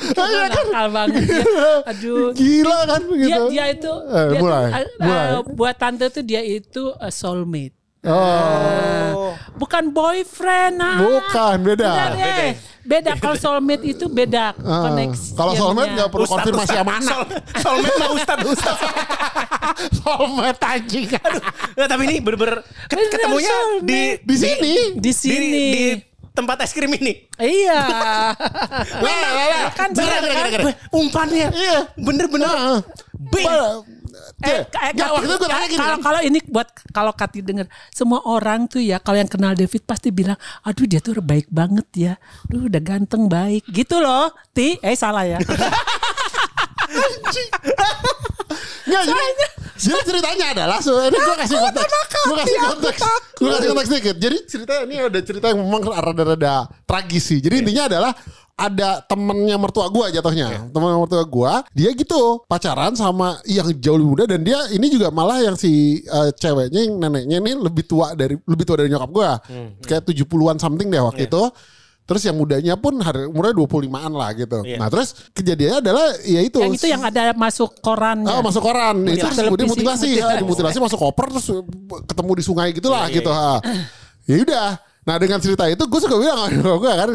Itu 0.00 0.20
Iya 0.22 0.46
kan? 0.46 0.64
nakal 0.64 0.86
banget 0.88 1.12
dia. 1.20 1.42
Aduh. 1.84 2.30
Gila 2.32 2.78
kan 2.86 3.02
Dia 3.04 3.20
gitu. 3.20 3.42
dia 3.50 3.64
itu 3.68 3.92
Eh, 4.06 4.26
dia 4.28 4.40
mulai, 4.40 4.64
tuh, 4.64 4.72
eh, 4.72 4.86
mulai. 4.98 5.26
eh, 5.28 5.40
buat 5.52 5.74
tante 5.76 6.06
tuh 6.08 6.22
dia 6.22 6.40
itu 6.40 6.82
a 6.96 7.10
soulmate. 7.10 7.74
Oh, 8.00 9.34
Bukan 9.58 9.90
boyfriend 9.90 10.78
ah. 10.78 10.96
bukan 10.98 11.56
beda. 11.60 11.88
Beda 11.90 12.30
deh. 12.32 12.52
Beda 12.88 13.10
kalau 13.18 13.36
soulmate 13.36 13.84
itu 13.84 14.06
beda 14.06 14.54
Ah, 14.56 14.86
koneksi. 14.86 15.34
Kalau 15.34 15.52
soulmate 15.52 15.90
nggak 15.92 16.08
perlu 16.08 16.24
konfirmasi 16.24 16.72
Ustadz. 16.72 16.80
sama 16.80 16.92
anak. 16.96 17.18
Soulmate 17.58 17.96
mah 17.96 18.10
Ustadz, 18.14 18.46
Ustadz. 18.48 18.80
Soulmate 19.98 20.62
anjing. 20.64 21.04
Nah, 21.74 21.86
tapi 21.86 22.02
ini 22.06 22.16
bener-bener 22.18 22.56
ket- 22.86 23.10
ketemunya 23.10 23.54
di 23.82 24.00
Di 24.18 24.34
sini. 24.36 24.74
di 24.94 25.12
sini. 25.12 25.36
di 25.50 25.84
tempat 26.32 26.62
es 26.62 26.70
krim 26.70 26.88
ini. 26.92 27.26
Iya. 27.34 27.78
Lah. 29.02 29.74
kan 29.74 29.90
bener 29.90 30.22
kan? 30.22 30.48
gara. 30.48 30.70
Umpannya. 30.88 31.50
Iya. 31.50 31.78
Bener-bener. 31.98 32.46
Heeh. 32.46 32.78
B. 33.18 33.34
Eh, 34.38 34.62
Eh, 34.62 34.92
waktu 34.94 35.34
gue 35.34 35.48
tanya 35.48 35.66
gini. 35.66 35.78
kalau 35.78 35.96
kalau 35.98 36.20
ini 36.22 36.38
buat 36.46 36.68
kalau 36.90 37.12
Kati 37.12 37.42
denger 37.42 37.66
semua 37.90 38.22
orang 38.22 38.70
tuh 38.70 38.78
ya 38.78 39.02
kalau 39.02 39.18
yang 39.18 39.26
kenal 39.26 39.52
David 39.52 39.82
pasti 39.82 40.08
bilang 40.08 40.38
aduh 40.62 40.86
dia 40.86 41.02
tuh 41.02 41.18
baik 41.18 41.50
banget 41.50 41.88
ya. 41.94 42.14
Duh 42.46 42.70
udah 42.70 42.82
ganteng 42.82 43.26
baik. 43.26 43.66
Gitu 43.66 43.98
loh 43.98 44.30
ti. 44.52 44.78
Eh 44.78 44.94
salah 44.94 45.26
ya. 45.26 45.38
Nggak, 48.88 49.02
jadi, 49.04 49.24
jadi 49.76 50.00
ceritanya 50.00 50.46
adalah 50.56 50.78
so, 50.80 50.96
ini 50.96 51.12
gue 51.12 51.36
kasih 51.44 51.56
konteks, 51.60 51.92
gue 52.24 52.36
kasih 52.40 52.58
konteks, 52.64 53.00
gue 53.36 53.48
kasih 53.52 53.68
konteks 53.68 53.88
dikit. 53.92 54.16
Jadi 54.16 54.36
cerita 54.48 54.74
ini 54.88 54.94
ada 54.96 55.20
cerita 55.20 55.46
yang 55.52 55.60
memang 55.60 55.82
rada-rada 55.92 56.64
tragis 56.88 57.28
sih. 57.28 57.38
Jadi 57.38 57.60
intinya 57.60 57.84
adalah 57.84 58.12
ada 58.58 58.98
temennya 59.06 59.54
mertua 59.54 59.86
gua 59.86 60.10
jatuhnya 60.10 60.66
temen 60.74 60.90
mertua 60.98 61.22
gua 61.22 61.62
dia 61.70 61.94
gitu 61.94 62.42
pacaran 62.50 62.98
sama 62.98 63.38
yang 63.46 63.70
jauh 63.78 63.94
lebih 63.94 64.10
muda 64.10 64.24
dan 64.26 64.42
dia 64.42 64.58
ini 64.74 64.90
juga 64.90 65.14
malah 65.14 65.38
yang 65.38 65.54
si 65.54 66.02
eh, 66.02 66.30
ceweknya 66.34 66.82
yang 66.82 66.98
neneknya 66.98 67.38
ini 67.38 67.54
lebih 67.54 67.86
tua 67.86 68.18
dari 68.18 68.34
lebih 68.34 68.64
tua 68.66 68.82
dari 68.82 68.90
nyokap 68.90 69.10
gua 69.14 69.30
kayak 69.86 70.02
70-an 70.10 70.58
something 70.58 70.90
deh 70.90 70.98
waktu 70.98 71.30
itu 71.30 71.42
Terus 72.08 72.24
yang 72.24 72.40
mudanya 72.40 72.72
pun 72.80 72.96
hari 73.04 73.28
umurnya 73.28 73.52
25-an 73.52 74.12
lah 74.16 74.32
gitu. 74.32 74.64
Iya. 74.64 74.80
Nah, 74.80 74.88
terus 74.88 75.28
kejadiannya 75.36 75.84
adalah 75.84 76.06
ya 76.24 76.40
itu. 76.40 76.56
yang 76.56 76.72
itu 76.72 76.88
yang 76.88 77.04
ada 77.04 77.36
masuk 77.36 77.84
korannya 77.84 78.32
Oh 78.32 78.40
masuk 78.40 78.64
koran 78.64 79.04
itu 79.04 79.28
Mutilasi. 79.28 79.44
kemudian 79.44 79.68
mutilasi 79.68 80.08
Mutilasi. 80.16 80.32
ya, 80.32 80.40
dimutilasi 80.40 80.76
masuk 80.80 80.98
koper 81.04 81.28
terus 81.36 81.52
uh, 81.52 81.60
ketemu 82.08 82.30
di 82.32 82.42
sungai 82.48 82.68
gitulah 82.72 83.04
Iya, 83.04 83.12
iya, 83.12 83.16
gitu 83.20 83.28
ha. 83.28 83.60
ya 84.24 84.34
udah 84.40 84.68
nah 85.08 85.16
dengan 85.16 85.40
cerita 85.40 85.64
itu 85.64 85.80
gue 85.88 86.00
suka 86.04 86.20
bilang 86.20 86.52
sama 86.52 86.76
gue 86.76 86.92
kan. 86.92 87.08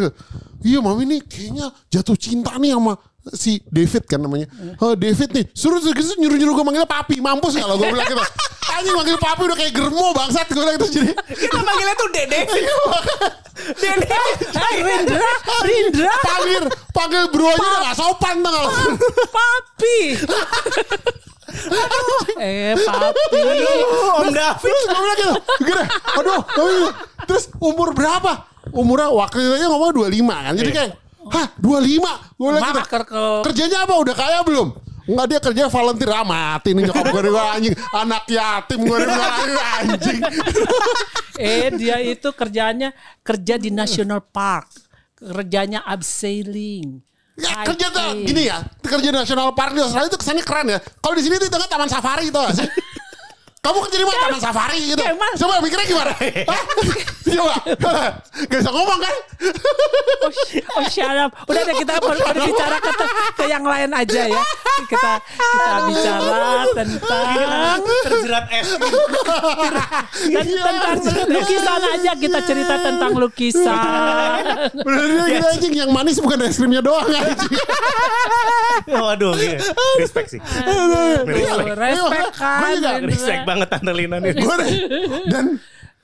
Iya 0.65 0.79
mami 0.81 1.05
nih 1.05 1.19
kayaknya 1.21 1.69
jatuh 1.93 2.17
cinta 2.17 2.57
nih 2.57 2.73
sama 2.73 2.97
si 3.37 3.61
David 3.69 4.03
kan 4.09 4.17
namanya. 4.17 4.49
Oh, 4.81 4.97
David 4.97 5.29
nih 5.29 5.45
suruh 5.53 5.77
suruh 5.77 5.93
nyuruh 6.17 6.37
nyuruh 6.41 6.53
gue 6.57 6.65
manggilnya 6.65 6.89
papi 6.89 7.21
mampus 7.21 7.53
gak 7.53 7.69
lo 7.69 7.77
gue 7.77 7.93
bilang 7.93 8.09
gitu. 8.09 8.25
Anjing 8.73 8.95
manggil 8.97 9.17
papi 9.21 9.41
udah 9.45 9.57
kayak 9.59 9.73
germo 9.77 10.07
bangsat 10.17 10.49
gue 10.49 10.57
bilang 10.57 10.75
gitu 10.81 10.87
jadi. 10.89 11.13
Kita 11.37 11.59
manggilnya 11.61 11.95
tuh 11.95 12.09
Dede. 12.09 12.39
Dede. 13.83 14.17
Eh, 14.73 14.81
Rindra. 14.81 15.33
Rindra. 15.61 16.13
Panggil 16.25 16.63
panggil 16.89 17.23
bro 17.29 17.45
aja 17.45 17.61
udah 17.61 17.81
gak 17.85 17.97
sopan 18.01 18.35
tuh 18.41 18.51
kalau 18.51 18.69
papi 19.29 19.97
eh 22.39 22.73
papi. 22.75 23.39
Om 24.19 24.29
David. 24.29 24.61
Gue 24.63 24.81
bilang 24.85 25.17
gitu 25.17 25.33
Gini 25.61 25.83
Aduh 26.19 26.41
tapi- 26.43 26.93
Terus 27.23 27.43
umur 27.57 27.91
berapa? 27.91 28.47
Umurnya 28.71 29.11
waktu 29.11 29.37
itu 29.39 29.65
ngomong 29.67 29.91
25 29.91 30.45
kan? 30.45 30.53
Jadi 30.55 30.71
kayak 30.71 30.91
Hah 31.23 31.47
25 31.55 32.35
Gue 32.35 32.49
bilang 32.49 32.63
gitu 32.63 32.81
Kerjanya 33.43 33.77
apa? 33.85 33.93
Udah 33.95 34.15
kaya 34.15 34.39
belum? 34.41 34.67
Enggak 35.03 35.25
dia 35.27 35.39
kerja 35.43 35.63
volunteer. 35.67 36.09
Ah 36.09 36.23
mati 36.23 36.71
nih 36.71 36.87
nyokap 36.87 37.05
gue 37.11 37.21
gue 37.25 37.43
anjing. 37.51 37.75
Anak 37.91 38.23
yatim 38.25 38.79
gue 38.81 38.97
bilang 39.03 39.35
anjing. 39.75 40.19
Eh 41.35 41.67
dia 41.75 41.99
itu 41.99 42.31
kerjanya 42.31 42.95
kerja 43.19 43.59
di 43.59 43.67
National 43.67 44.23
Park. 44.23 44.71
Kerjanya 45.19 45.83
abseiling 45.83 47.03
ya 47.33 47.65
kerja 47.65 47.87
tuh 47.89 48.21
gini 48.21 48.45
ya 48.45 48.61
kerja 48.85 49.09
di 49.09 49.17
national 49.17 49.57
park 49.57 49.73
di 49.73 49.81
Australia 49.81 50.05
itu 50.05 50.19
kesannya 50.21 50.43
keren 50.45 50.67
ya. 50.69 50.79
Kalau 51.01 51.15
di 51.17 51.23
sini 51.25 51.41
tuh 51.41 51.49
tengah 51.49 51.65
taman 51.65 51.89
safari 51.89 52.29
tuh 52.29 52.45
sih 52.53 52.67
kamu 53.63 53.79
kerja 53.79 53.95
di 53.95 54.03
mana 54.03 54.19
taman 54.19 54.41
safari 54.43 54.79
gitu 54.85 54.99
Kemal. 54.99 55.31
coba 55.39 55.53
mikirnya 55.63 55.87
gimana 55.87 56.11
Hah? 56.51 56.63
coba 57.23 57.53
gak 58.43 58.57
bisa 58.59 58.69
ngomong 58.69 58.99
kan 58.99 59.15
Oh, 60.23 60.31
oh 60.79 60.83
shut 60.87 61.03
up. 61.11 61.35
Udah 61.43 61.67
deh 61.67 61.75
kita 61.75 61.99
ber- 61.99 62.15
berbicara 62.15 62.79
ke, 62.79 62.91
ke 63.35 63.43
yang 63.43 63.67
lain 63.67 63.91
aja 63.91 64.23
ya. 64.23 64.39
Kita 64.87 65.19
kita 65.19 65.75
bicara 65.83 66.39
tentang 66.71 67.77
Terjerat 68.07 68.45
es. 68.49 68.67
dan 70.31 70.47
tentang 70.47 70.95
lukisan 71.27 71.81
aja 71.91 72.11
kita 72.15 72.39
cerita 72.39 72.75
tentang 72.79 73.11
lukisan. 73.13 74.39
Bener 74.71 75.03
gitu 75.27 75.43
anjing 75.45 75.73
yang 75.75 75.91
manis 75.91 76.23
bukan 76.23 76.39
es 76.41 76.55
krimnya 76.55 76.79
doang 76.79 77.03
anjing. 77.03 77.51
Waduh, 78.87 79.35
iya. 79.35 79.59
respect 79.99 80.31
sih. 80.31 80.39
Respect. 80.39 81.75
Respect 81.75 82.31
kan. 82.33 82.99
Respect 83.03 83.43
banget 83.53 83.67
Tante 83.69 83.93
Lina 83.93 84.17
nih. 84.17 84.33
Gue 84.33 84.55
deh. 84.57 84.71
dan 85.29 85.45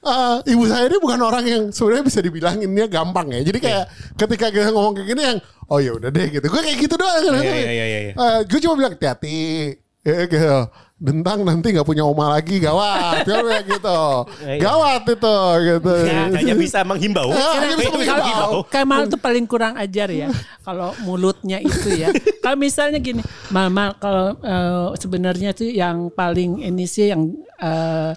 eh, 0.05 0.37
ibu 0.53 0.63
saya 0.69 0.85
ini 0.85 0.97
bukan 1.01 1.19
orang 1.25 1.45
yang 1.49 1.63
sebenarnya 1.73 2.05
bisa 2.05 2.19
dibilanginnya 2.21 2.85
gampang 2.85 3.33
ya. 3.33 3.41
Jadi 3.41 3.59
kayak 3.59 3.83
ketika 4.15 4.53
kita 4.53 4.69
ngomong 4.69 4.93
kayak 5.01 5.07
gini 5.09 5.21
yang 5.25 5.37
oh 5.73 5.81
ya 5.81 5.91
udah 5.97 6.09
deh 6.13 6.27
gitu. 6.29 6.45
Gue 6.45 6.61
kayak 6.61 6.77
gitu 6.77 6.95
doang. 6.95 7.41
Iya, 7.41 7.53
iya, 7.57 7.85
iya, 7.85 7.99
iya. 8.09 8.13
gue 8.45 8.59
cuma 8.61 8.77
bilang 8.77 8.93
hati-hati. 8.93 9.73
Ya 9.99 10.25
gitu. 10.25 10.59
Dentang 10.99 11.47
nanti 11.47 11.71
nggak 11.71 11.87
punya 11.87 12.03
oma 12.03 12.35
lagi 12.35 12.59
gawat. 12.59 13.23
Bilang 13.23 13.63
gitu. 13.63 14.01
Iya, 14.43 14.51
iya. 14.51 14.61
Gawat 14.63 15.03
itu 15.07 15.37
gitu. 15.63 15.93
Ya, 16.03 16.21
hanya 16.27 16.55
bisa 16.59 16.79
menghimbau. 16.83 17.31
Ah, 17.31 17.55
hanya 17.63 17.75
bisa 17.79 17.91
menghimbau. 18.19 18.51
Kemal 18.67 19.07
tuh 19.07 19.19
paling 19.19 19.47
kurang 19.47 19.79
ajar 19.79 20.11
ya. 20.11 20.27
Kalau 20.59 20.91
mulutnya 21.07 21.63
itu 21.63 21.95
ya. 21.95 22.11
Kalau 22.43 22.59
misalnya 22.59 22.99
gini, 22.99 23.23
mal 23.51 23.95
kalau 23.95 24.35
eh, 24.43 24.87
sebenarnya 24.99 25.55
tuh 25.55 25.71
yang 25.71 26.11
paling 26.11 26.63
ini 26.63 26.83
sih 26.83 27.11
yang 27.15 27.31
eh, 27.59 28.11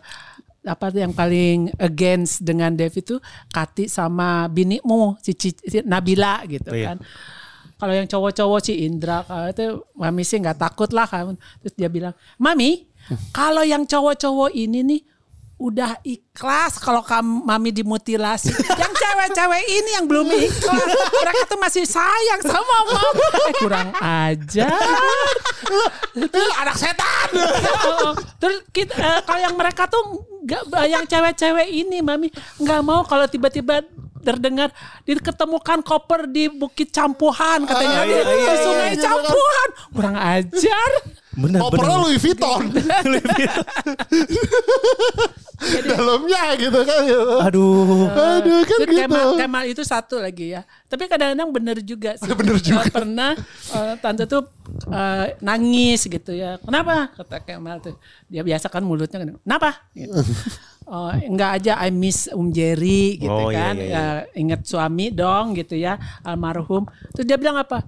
apa 0.63 0.95
tuh 0.95 1.03
yang 1.03 1.11
paling 1.15 1.75
against 1.83 2.47
dengan 2.47 2.71
Dev 2.75 2.95
itu 2.95 3.19
Kati 3.51 3.91
sama 3.91 4.47
binimu 4.47 5.19
si, 5.19 5.35
si 5.35 5.51
Nabila 5.83 6.47
gitu 6.47 6.71
Iya. 6.71 6.95
kan. 6.95 6.99
Kalau 7.83 7.95
yang 7.99 8.07
cowok-cowok 8.07 8.61
si 8.63 8.87
Indra 8.87 9.27
kalau 9.27 9.51
itu 9.51 9.83
mami 9.99 10.23
sih 10.23 10.39
nggak 10.39 10.55
takut 10.55 10.95
lah 10.95 11.11
kan. 11.11 11.35
Terus 11.59 11.75
dia 11.75 11.91
bilang, 11.91 12.15
"Mami, 12.39 12.87
kalau 13.35 13.67
yang 13.67 13.83
cowok-cowok 13.83 14.55
ini 14.55 14.87
nih 14.87 15.03
udah 15.63 15.99
ikhlas 16.03 16.79
kalau 16.83 17.07
kamu 17.07 17.47
mami 17.47 17.71
dimutilasi. 17.71 18.51
yang 18.83 18.93
cewek-cewek 18.95 19.63
ini 19.63 19.91
yang 19.95 20.07
belum 20.11 20.27
ikhlas. 20.27 20.91
Mereka 21.23 21.43
tuh 21.47 21.59
masih 21.63 21.85
sayang 21.87 22.43
sama 22.43 22.63
mama. 22.67 23.03
Eh 23.51 23.55
kurang 23.63 23.89
aja. 24.03 24.67
Anak 26.63 26.77
setan. 26.79 27.29
Oh, 27.83 28.15
Terus 28.43 28.67
kita, 28.75 28.95
eh, 28.95 29.21
kalau 29.23 29.41
yang 29.43 29.55
mereka 29.55 29.87
tuh 29.87 30.03
nggak 30.43 30.87
yang 30.91 31.07
cewek-cewek 31.07 31.71
ini 31.71 32.03
mami 32.03 32.35
nggak 32.59 32.81
mau 32.83 33.07
kalau 33.07 33.31
tiba-tiba 33.31 33.87
terdengar 34.23 34.71
diketemukan 35.05 35.83
koper 35.83 36.31
di 36.31 36.47
Bukit 36.49 36.95
Campuhan 36.95 37.67
katanya 37.67 37.99
Ah, 38.03 38.07
di, 38.07 38.15
iya, 38.15 38.23
di 38.23 38.35
iya, 38.39 38.55
Sungai 38.63 38.91
iya, 38.95 39.03
Campuhan 39.03 39.69
kurang 39.93 40.17
ajar 40.17 40.91
Bener, 41.33 41.65
Kopernya 41.65 41.97
Louis 41.97 42.21
Vuitton. 42.21 42.69
Dalamnya 45.89 46.43
gitu 46.61 46.81
kan. 46.85 47.01
Aduh. 47.49 48.05
Aduh 48.13 48.61
kan 48.69 48.79
Terus 48.85 48.93
gitu. 48.93 49.09
Kemal, 49.09 49.41
Kemal 49.41 49.65
itu 49.65 49.81
satu 49.81 50.21
lagi 50.21 50.53
ya. 50.53 50.61
Tapi 50.93 51.09
kadang-kadang 51.09 51.49
bener 51.49 51.81
juga 51.81 52.21
sih. 52.21 52.29
Bener 52.29 52.61
juga. 52.61 52.85
Pernah 52.93 53.33
eh, 53.73 53.95
tante 54.05 54.29
tuh 54.29 54.45
eh, 54.89 55.27
nangis 55.41 56.07
gitu 56.07 56.33
ya. 56.33 56.57
Kenapa? 56.59 57.13
Kata 57.13 57.41
Kemal 57.41 57.81
tuh. 57.81 57.97
Dia 58.27 58.43
biasa 58.43 58.67
kan 58.67 58.83
mulutnya 58.83 59.21
kan. 59.21 59.29
Kenapa? 59.39 59.71
Gitu. 59.93 60.13
Oh, 60.83 61.15
enggak 61.15 61.63
aja 61.63 61.79
I 61.79 61.95
miss 61.95 62.27
Um 62.27 62.51
Jerry 62.51 63.15
gitu 63.15 63.31
Oh, 63.31 63.55
iya, 63.55 63.71
kan. 63.71 63.75
iya, 63.79 63.87
iya. 63.87 64.03
Ya, 64.27 64.35
ingat 64.35 64.67
suami 64.67 65.15
dong 65.15 65.55
gitu 65.55 65.79
ya. 65.79 65.95
Almarhum. 66.27 66.91
Terus 67.15 67.23
dia 67.23 67.39
bilang 67.39 67.55
apa? 67.55 67.87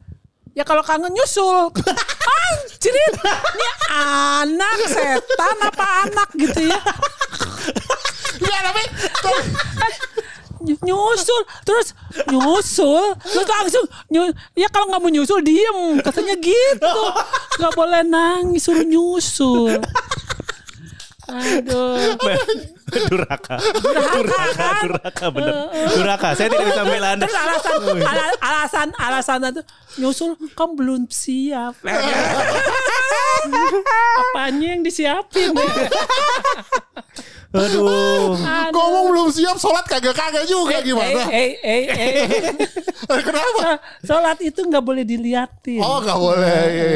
Ya 0.55 0.63
kalau 0.63 0.79
kangen 0.87 1.11
nyusul. 1.11 1.75
Anjir, 2.55 2.95
ini 2.95 3.69
anak 3.91 4.79
setan 4.87 5.59
apa 5.59 5.87
anak 6.07 6.29
gitu 6.39 6.71
ya. 6.71 6.79
Enggak 8.39 8.61
tapi 8.63 8.83
nyusul. 10.65 11.43
Terus 11.63 11.93
nyusul. 12.27 13.05
Terus 13.21 13.47
langsung 13.47 13.85
nyu, 14.09 14.29
ya 14.53 14.69
kalau 14.69 14.89
nggak 14.89 15.01
mau 15.01 15.13
nyusul 15.13 15.41
diem. 15.41 16.01
Katanya 16.01 16.35
gitu. 16.37 16.97
Nggak 17.61 17.73
boleh 17.73 18.03
nangis 18.03 18.65
suruh 18.65 18.83
nyusul. 18.83 19.79
Aduh. 21.25 22.15
Duraka. 23.09 23.57
Duraka, 23.81 24.69
duraka 24.85 25.27
bener. 25.33 25.55
Duraka. 25.97 26.29
Saya 26.37 26.53
tidak 26.53 26.67
bisa 26.69 26.81
membela 26.85 27.09
Anda. 27.17 27.25
terus 27.25 27.39
alasan 27.41 27.75
ala- 28.05 28.39
alasan 28.45 28.89
alasan 29.01 29.39
itu 29.51 29.63
nyusul 29.95 30.31
kamu 30.53 30.73
belum 30.77 31.01
siap 31.09 31.75
apanya 33.47 34.67
yang 34.77 34.83
disiapin 34.83 35.51
Aduh. 37.55 38.35
Aduh. 38.35 38.75
ngomong 38.75 39.05
belum 39.15 39.29
siap 39.31 39.55
sholat 39.63 39.87
kagak-kagak 39.87 40.43
juga 40.43 40.83
gimana? 40.83 41.31
eh 41.31 41.55
eh 41.63 41.83
eh, 41.87 42.13
eh. 42.27 42.27
Kenapa? 43.27 43.79
sholat 44.03 44.43
itu 44.43 44.59
nggak 44.59 44.83
boleh 44.83 45.07
diliatin 45.07 45.79
Oh 45.79 46.03
nggak 46.03 46.19
boleh. 46.19 46.51
Iya, 46.67 46.67
iya, 46.67 46.87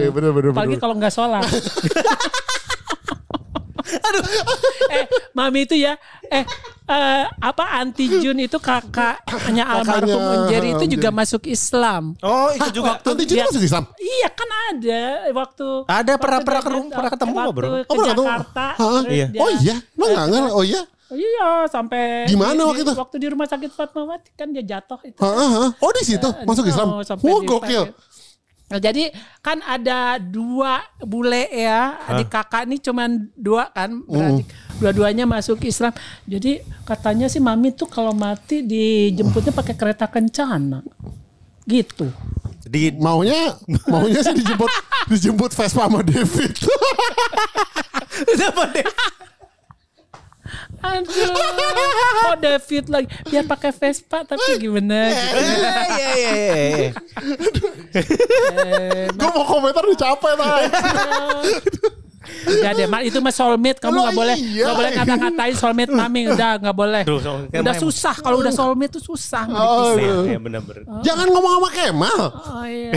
iya. 0.00 0.08
Bener 0.08 0.32
bener 0.32 0.56
apalagi 0.56 0.80
kalau 0.80 0.96
nggak 0.96 1.12
sholat 1.12 1.44
eh, 4.88 5.04
mami 5.32 5.62
itu 5.62 5.74
ya, 5.74 5.94
eh, 6.26 6.44
eh, 6.84 7.24
apa 7.32 7.64
anti 7.76 8.06
Jun 8.18 8.38
itu 8.38 8.58
kakaknya 8.58 9.64
almarhum 9.64 10.20
Jerry 10.46 10.72
itu 10.72 10.86
juga 10.90 11.08
masuk 11.10 11.46
Islam. 11.46 12.14
Oh 12.20 12.50
itu 12.50 12.68
juga. 12.74 12.98
Nanti 12.98 13.22
jadi 13.24 13.34
dia- 13.36 13.46
masuk 13.48 13.62
Islam. 13.62 13.84
Iya 13.96 14.28
kan 14.28 14.48
ada 14.68 15.02
waktu 15.32 15.66
Ada, 15.84 16.12
pernah- 16.16 16.38
waktu 16.38 16.46
pernah 16.46 16.62
dia- 16.62 16.66
ke- 16.82 16.92
pernah 16.92 17.10
ketemu 17.10 17.32
nggak, 17.32 17.46
waktu 17.46 17.56
bro? 17.56 17.66
ke 17.66 17.70
Oh, 17.70 17.82
pernah 17.88 18.06
ketemu? 18.06 18.26
Jakarta. 18.26 18.66
Hah? 18.68 19.00
terus 19.00 19.04
Iya. 19.08 19.26
Oh 19.36 19.50
iya, 19.52 19.74
emang 19.88 20.08
nggak 20.08 20.26
ngerti. 20.28 20.52
Oh 20.52 20.64
iya. 20.64 20.82
Iya 21.06 21.70
sampai 21.70 22.26
Gimana 22.26 22.50
di- 22.52 22.66
waktu 22.66 22.76
di- 22.76 22.84
itu? 22.84 22.92
Waktu 22.98 23.16
di 23.16 23.26
rumah 23.30 23.46
sakit 23.46 23.70
Fatmawati 23.70 24.30
kan 24.34 24.50
dia 24.50 24.64
jatuh 24.66 24.98
itu. 25.04 25.18
Hah, 25.18 25.30
hah. 25.30 25.68
Oh 25.76 25.90
di 25.92 26.02
situ 26.02 26.28
masuk 26.42 26.66
Islam. 26.66 26.88
Oh, 26.92 27.02
Wah 27.22 27.40
gokil. 27.40 27.94
Nah, 28.66 28.82
jadi 28.82 29.14
kan 29.46 29.62
ada 29.62 30.18
dua 30.18 30.82
bule 30.98 31.46
ya, 31.54 32.02
adik 32.02 32.34
kakak 32.34 32.66
ini 32.66 32.82
cuman 32.82 33.30
dua 33.38 33.70
kan, 33.70 34.02
berarti 34.02 34.42
dua-duanya 34.82 35.22
masuk 35.22 35.62
Islam. 35.62 35.94
Jadi 36.26 36.66
katanya 36.82 37.30
sih 37.30 37.38
mami 37.38 37.70
tuh 37.70 37.86
kalau 37.86 38.10
mati 38.10 38.66
dijemputnya 38.66 39.54
pakai 39.54 39.74
kereta 39.78 40.10
kencana, 40.10 40.82
gitu. 41.62 42.10
Di 42.66 42.90
Maunya 42.98 43.54
maunya 43.86 44.18
sih 44.26 44.34
dijemput 44.34 44.66
dijemput 45.14 45.54
Vespa 45.54 45.86
sama 45.86 46.02
David. 46.02 46.50
Siapa 48.34 48.62
deh? 48.74 48.86
Aduh, 50.82 51.32
kok 52.26 52.36
David 52.40 52.84
lagi? 52.92 53.08
Biar 53.26 53.44
pakai 53.48 53.72
Vespa 53.72 54.22
tapi 54.28 54.60
gimana? 54.60 55.08
Gitu. 55.08 55.36
Iya 55.40 55.74
iya 55.96 56.10
iya. 56.20 56.88
Gue 59.12 59.30
mau 59.32 59.44
komentar 59.48 59.84
dicapai 59.88 60.32
tadi. 60.36 60.64
Udah 62.52 62.70
deh, 62.72 62.86
Mak, 62.86 63.02
itu 63.04 63.18
mah 63.18 63.30
soulmate. 63.30 63.78
Kamu 63.78 63.96
nggak 63.96 64.14
boleh, 64.14 64.36
iya. 64.36 64.64
nggak 64.64 64.74
boleh 64.74 64.90
ngata-ngatain 64.92 65.54
soulmate 65.54 65.90
mami. 65.90 66.20
Udah 66.26 66.50
nggak 66.56 66.76
boleh. 66.76 67.02
Aduh, 67.02 67.18
so- 67.18 67.46
udah 67.46 67.74
susah 67.76 68.14
kalau 68.16 68.36
udah 68.38 68.52
soulmate 68.52 68.92
tuh 68.92 69.04
susah. 69.04 69.44
Oh, 69.48 69.94
Iya 69.94 70.06
aduh. 70.06 70.24
iya 70.26 70.38
benar-benar. 70.38 70.82
Jangan 71.00 71.26
ngomong 71.28 71.52
sama 71.56 71.68
Kemal. 71.68 72.18
Oh 72.30 72.64
iya. 72.64 72.90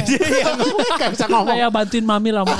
Gak 0.99 1.09
bisa 1.13 1.25
ngomong. 1.25 1.51
Kayak 1.51 1.69
bantuin 1.69 2.03
mami 2.03 2.29
lah. 2.29 2.43
Mami. 2.43 2.59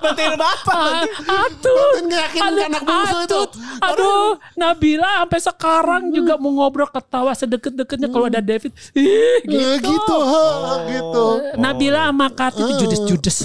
Penting 0.00 0.32
bapak. 0.42 1.08
Atuh. 1.20 1.76
Kan 1.94 2.04
ngeyakinkan 2.06 2.52
anak 2.68 2.82
bungsu 2.82 3.16
itu. 3.24 3.40
Aduh, 3.80 4.28
Nabila 4.54 5.10
sampai 5.20 5.40
sekarang 5.40 6.02
juga 6.10 6.34
mau 6.36 6.52
ngobrol 6.54 6.86
ketawa 6.86 7.32
sedekat-dekatnya 7.32 8.08
kalau 8.08 8.26
ada 8.26 8.40
David. 8.40 8.72
Ih, 8.94 9.04
Eh, 9.04 9.36
gitu. 9.44 9.88
gitu, 9.90 10.16
ha, 10.20 10.42
gitu. 10.86 11.26
Nabila 11.56 12.08
sama 12.08 12.28
Kati 12.28 12.60
itu 12.60 12.74
judes-judes. 12.80 13.38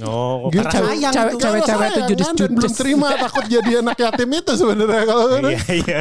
Oh, 0.00 0.46
Gitu. 0.46 0.62
karena 0.62 0.78
sayang 0.86 1.10
cewek- 1.10 1.32
tuh. 1.32 1.40
cewek- 1.40 1.64
Karena 1.64 1.86
itu 1.88 2.00
judes-judes. 2.06 2.54
belum 2.54 2.72
terima 2.72 3.08
takut 3.16 3.44
jadi 3.44 3.70
anak 3.78 3.96
yatim 3.96 4.30
itu 4.32 4.52
sebenarnya 4.54 5.02
kalau 5.04 5.24
Iya 5.40 5.62
iya. 5.72 5.98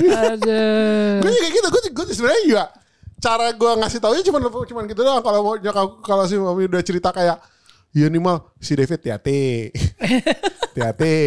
Gue 1.18 1.32
juga 1.32 1.48
gitu 1.50 1.68
gue 1.68 1.82
gue 1.92 2.06
sebenarnya 2.08 2.44
juga 2.44 2.64
cara 3.18 3.48
gue 3.50 3.72
ngasih 3.76 3.98
taunya 3.98 4.22
cuma 4.22 4.38
cuma 4.40 4.82
gitu 4.84 5.02
doang 5.02 5.20
kalau 5.20 5.40
mau 5.42 5.56
nyokap 5.56 5.88
kalau 6.02 6.24
si 6.24 6.36
mami 6.36 6.66
udah 6.66 6.82
cerita 6.82 7.10
kayak 7.10 7.42
Iya 7.90 8.08
nih 8.08 8.20
mal 8.20 8.54
si 8.56 8.74
David 8.74 9.00
hati-hati 9.00 9.74
hati-hati 10.68 11.18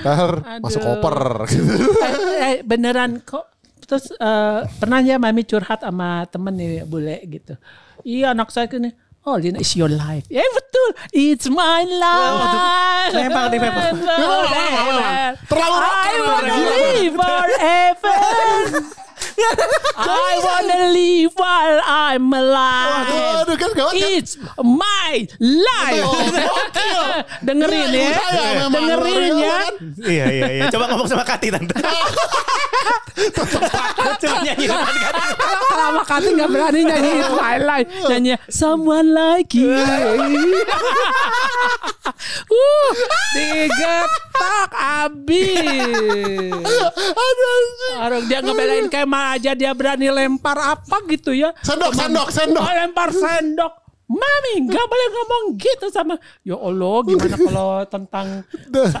ntar 0.00 0.30
masuk 0.58 0.80
koper 0.80 1.18
gitu. 1.46 1.72
eh, 1.98 2.16
eh, 2.40 2.56
beneran 2.62 3.20
kok 3.20 3.44
terus 3.82 4.08
eh, 4.10 4.60
pernah 4.72 5.00
ya 5.00 5.16
mami 5.16 5.42
curhat 5.42 5.82
sama 5.82 6.24
temen 6.26 6.54
nih 6.54 6.84
bule 6.84 7.20
gitu 7.26 7.54
iya 8.00 8.32
anak 8.32 8.48
saya 8.48 8.64
gini 8.64 8.88
Oh, 9.26 9.36
Lina, 9.36 9.60
it's 9.60 9.76
your 9.76 9.92
life. 9.92 10.24
Ya 10.32 10.40
betul, 10.56 10.96
it's 11.12 11.44
my 11.52 11.84
life. 11.84 13.12
Memang 13.12 13.52
nih. 13.52 13.60
Forever. 13.60 15.36
Terlalu 15.44 15.76
rock 15.76 15.96
I 16.00 16.12
gila. 16.16 16.36
live 16.72 17.14
forever. 17.20 18.16
I 20.00 20.32
wanna 20.40 20.90
live 20.90 21.32
while 21.36 21.78
I'm 21.82 22.26
alive. 22.28 23.44
Aduh 23.44 23.56
kan 23.56 23.70
gawat 23.72 23.94
kan? 23.94 24.10
It's 24.16 24.34
my 24.58 25.14
life. 25.38 26.04
Dengerin 27.46 27.88
Iya, 27.90 28.00
ya. 28.00 28.12
saya 28.16 28.52
memang. 28.58 28.72
Dengerin 28.74 29.32
ya. 29.36 29.50
Kan? 29.50 29.74
Iya 30.02 30.24
iya 30.30 30.46
iya. 30.50 30.64
Coba 30.70 30.84
ngomong 30.92 31.08
sama 31.08 31.24
Kati 31.24 31.48
tante. 31.50 31.74
Coba 34.20 34.36
nyanyi 34.42 34.64
depan 34.66 34.94
Kati. 34.96 35.20
Kalau 35.36 35.84
sama 35.92 36.02
Kati 36.04 36.28
nggak 36.32 36.50
berani 36.50 36.80
nyanyi 36.84 37.10
It's 37.20 37.30
My 37.34 37.56
Life, 37.58 37.88
nyanyi 38.08 38.34
Someone 38.48 39.08
Like 39.12 39.52
You. 39.52 39.70
uh, 42.50 42.90
digetak 43.36 44.70
abis. 44.74 46.56
Orang 48.00 48.22
dia 48.26 48.40
ngebelain 48.40 48.88
Kemal 48.88 49.29
aja 49.36 49.50
dia 49.54 49.70
berani 49.74 50.08
lempar 50.10 50.58
apa 50.58 50.96
gitu 51.10 51.30
ya. 51.30 51.54
Sendok, 51.62 51.92
sendok, 51.94 52.28
sendok. 52.32 52.64
Oh, 52.64 52.74
lempar 52.74 53.10
sendok. 53.14 53.72
Mami 54.10 54.66
nggak 54.66 54.86
boleh 54.90 55.08
ngomong 55.14 55.44
gitu 55.54 55.86
sama 55.86 56.18
Ya 56.42 56.58
Allah 56.58 56.98
gimana 57.06 57.36
kalau 57.46 57.70
tentang 57.86 58.42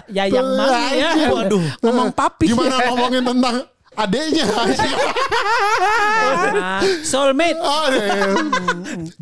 Yayang 0.06 0.54
Mami 0.54 1.02
ya 1.02 1.10
Waduh. 1.34 1.64
Ngomong 1.82 2.14
papi 2.14 2.54
Gimana 2.54 2.78
ngomongin 2.94 3.26
tentang 3.26 3.66
adeknya? 3.98 4.46
Nah, 6.50 6.82
Soulmate 7.06 7.58
oh, 7.62 7.86
iya. 7.90 8.36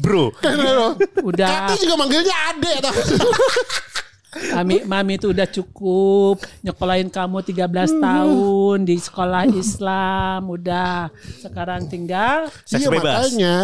Bro. 0.01 0.33
Udah 1.23 1.69
Kati 1.69 1.85
juga 1.85 1.95
manggilnya 2.01 2.37
adek. 2.53 2.79
Mami, 4.29 4.85
mami 4.85 5.17
itu 5.17 5.33
udah 5.33 5.49
cukup 5.49 6.37
nyekolahin 6.61 7.09
kamu 7.09 7.41
13 7.41 7.65
tahun 7.97 8.79
di 8.85 8.97
sekolah 8.97 9.49
Islam, 9.49 10.45
udah. 10.47 11.09
Sekarang 11.41 11.89
tinggal 11.89 12.53
Seks 12.63 12.85
Iya, 12.85 12.89
bebas. 12.91 13.33
makanya. 13.33 13.57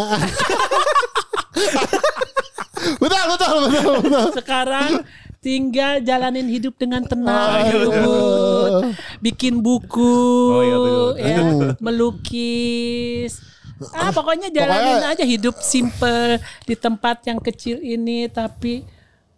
betul, 2.96 3.22
betul, 3.28 3.52
betul, 3.62 3.94
betul. 4.00 4.26
sekarang 4.34 4.90
tinggal 5.38 6.00
jalanin 6.00 6.48
hidup 6.48 6.74
dengan 6.74 7.04
Oh, 7.04 7.08
tenang, 7.08 7.52
iya, 7.60 7.74
betul. 7.74 7.84
Lubut. 7.84 8.82
bikin 9.20 9.54
buku, 9.60 10.16
Oh, 10.48 10.62
iya, 10.62 10.76
betul. 10.78 11.10
ya, 11.20 11.38
melukis. 11.78 13.32
Ah, 13.90 14.08
pokoknya 14.08 14.48
jalanin 14.48 14.96
Pokoknya- 14.96 15.12
aja 15.12 15.24
hidup 15.26 15.60
simple 15.60 16.38
di 16.62 16.74
tempat 16.74 17.26
yang 17.26 17.36
kecil 17.36 17.76
ini 17.76 18.24
tapi 18.26 18.86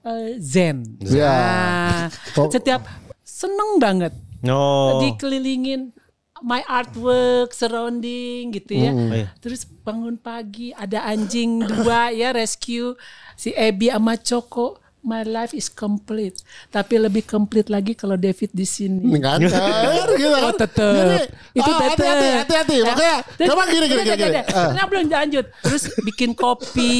eh, 0.07 0.39
zen. 0.39 0.87
Ya. 1.03 1.27
Nah, 1.27 2.07
Oh. 2.39 2.49
setiap 2.49 2.87
seneng 3.21 3.83
banget. 3.83 4.15
Oh. 4.47 5.03
dikelilingin 5.03 5.91
my 6.39 6.63
artwork 6.65 7.51
surrounding 7.51 8.55
gitu 8.55 8.77
ya. 8.77 8.93
Iya. 8.93 9.27
Terus 9.41 9.67
bangun 9.67 10.15
pagi 10.15 10.71
ada 10.71 11.03
anjing 11.03 11.65
dua 11.65 12.13
ya 12.13 12.31
rescue 12.31 12.95
si 13.35 13.51
Ebi 13.51 13.91
sama 13.91 14.15
Choco. 14.15 14.79
My 15.07 15.23
life 15.23 15.55
is 15.55 15.71
complete. 15.71 16.43
Tapi 16.67 16.99
lebih 16.99 17.23
complete 17.23 17.71
lagi 17.71 17.95
kalau 17.95 18.19
David 18.19 18.51
di 18.51 18.67
sini. 18.67 19.07
Ini 19.07 19.19
kan, 19.23 19.39
gitu 19.39 19.55
kan. 19.55 20.43
Oh 20.43 20.55
tetep. 20.59 20.99
Jadi, 20.99 21.19
Itu 21.55 21.71
oh, 21.71 21.79
tetep. 21.79 21.95
hati-hati, 21.95 22.29
hati-hati. 22.43 22.77
Makanya, 22.83 23.17
Terus- 23.39 23.49
coba 23.55 23.63
gini, 23.71 23.87
gini, 23.87 24.03
gini. 24.03 24.19
gini. 24.19 24.41
Nah, 24.51 24.85
belum 24.91 25.07
lanjut. 25.07 25.47
Terus 25.63 25.83
bikin 26.03 26.35
kopi 26.35 26.99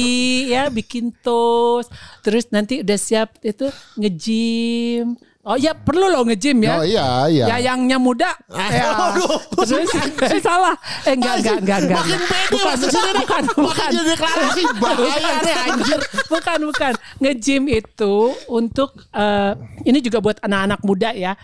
ya, 0.55 0.71
bikin 0.71 1.11
toast. 1.19 1.91
Terus 2.23 2.47
nanti 2.47 2.79
udah 2.79 2.95
siap 2.95 3.35
itu 3.43 3.67
nge-gym. 3.99 5.19
Oh 5.47 5.55
iya 5.55 5.71
perlu 5.71 6.11
loh 6.11 6.27
nge-gym 6.27 6.59
ya. 6.59 6.75
Oh 6.75 6.83
iya, 6.83 7.07
iya. 7.31 7.45
Yayangnya 7.55 7.95
muda. 7.95 8.35
ya. 8.51 9.15
Terus 9.63 9.87
eh, 10.35 10.43
salah. 10.43 10.75
Eh 11.07 11.15
enggak 11.15 11.39
enggak 11.39 11.57
enggak 11.63 11.79
enggak. 11.87 12.03
Makin 12.03 12.21
pede 12.27 12.51
Bukan, 12.51 12.75
nih. 12.75 13.15
bukan, 13.23 13.43
bukan. 13.55 13.89
jadi 13.95 14.05
deklarasi 14.11 14.63
bahaya 14.75 15.33
nih 15.39 15.55
anjir. 15.71 15.99
Bukan 16.27 16.59
bukan. 16.67 16.93
Nge-gym 17.23 17.63
itu 17.71 18.15
untuk 18.51 19.07
eh, 19.15 19.55
ini 19.87 20.03
juga 20.03 20.19
buat 20.19 20.35
anak-anak 20.43 20.83
muda 20.83 21.15
ya. 21.15 21.39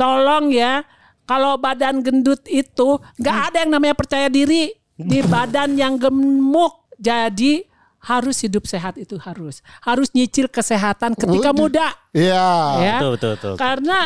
Tolong 0.00 0.48
ya 0.48 0.80
kalau 1.28 1.60
badan 1.60 2.00
gendut 2.00 2.40
itu 2.48 2.96
nggak 3.20 3.36
ada 3.52 3.68
yang 3.68 3.72
namanya 3.76 3.92
percaya 3.92 4.32
diri 4.32 4.72
di 4.96 5.20
badan 5.20 5.76
yang 5.76 6.00
gemuk. 6.00 6.88
Jadi 6.96 7.68
harus 8.02 8.42
hidup 8.42 8.66
sehat 8.66 8.98
itu 8.98 9.14
harus. 9.22 9.62
Harus 9.78 10.10
nyicil 10.10 10.50
kesehatan 10.50 11.14
ketika 11.14 11.54
muda. 11.54 11.94
Iya. 12.10 12.50
ya. 12.82 12.96
Betul, 12.98 13.10
betul, 13.14 13.30
betul. 13.38 13.54
Karena 13.56 13.98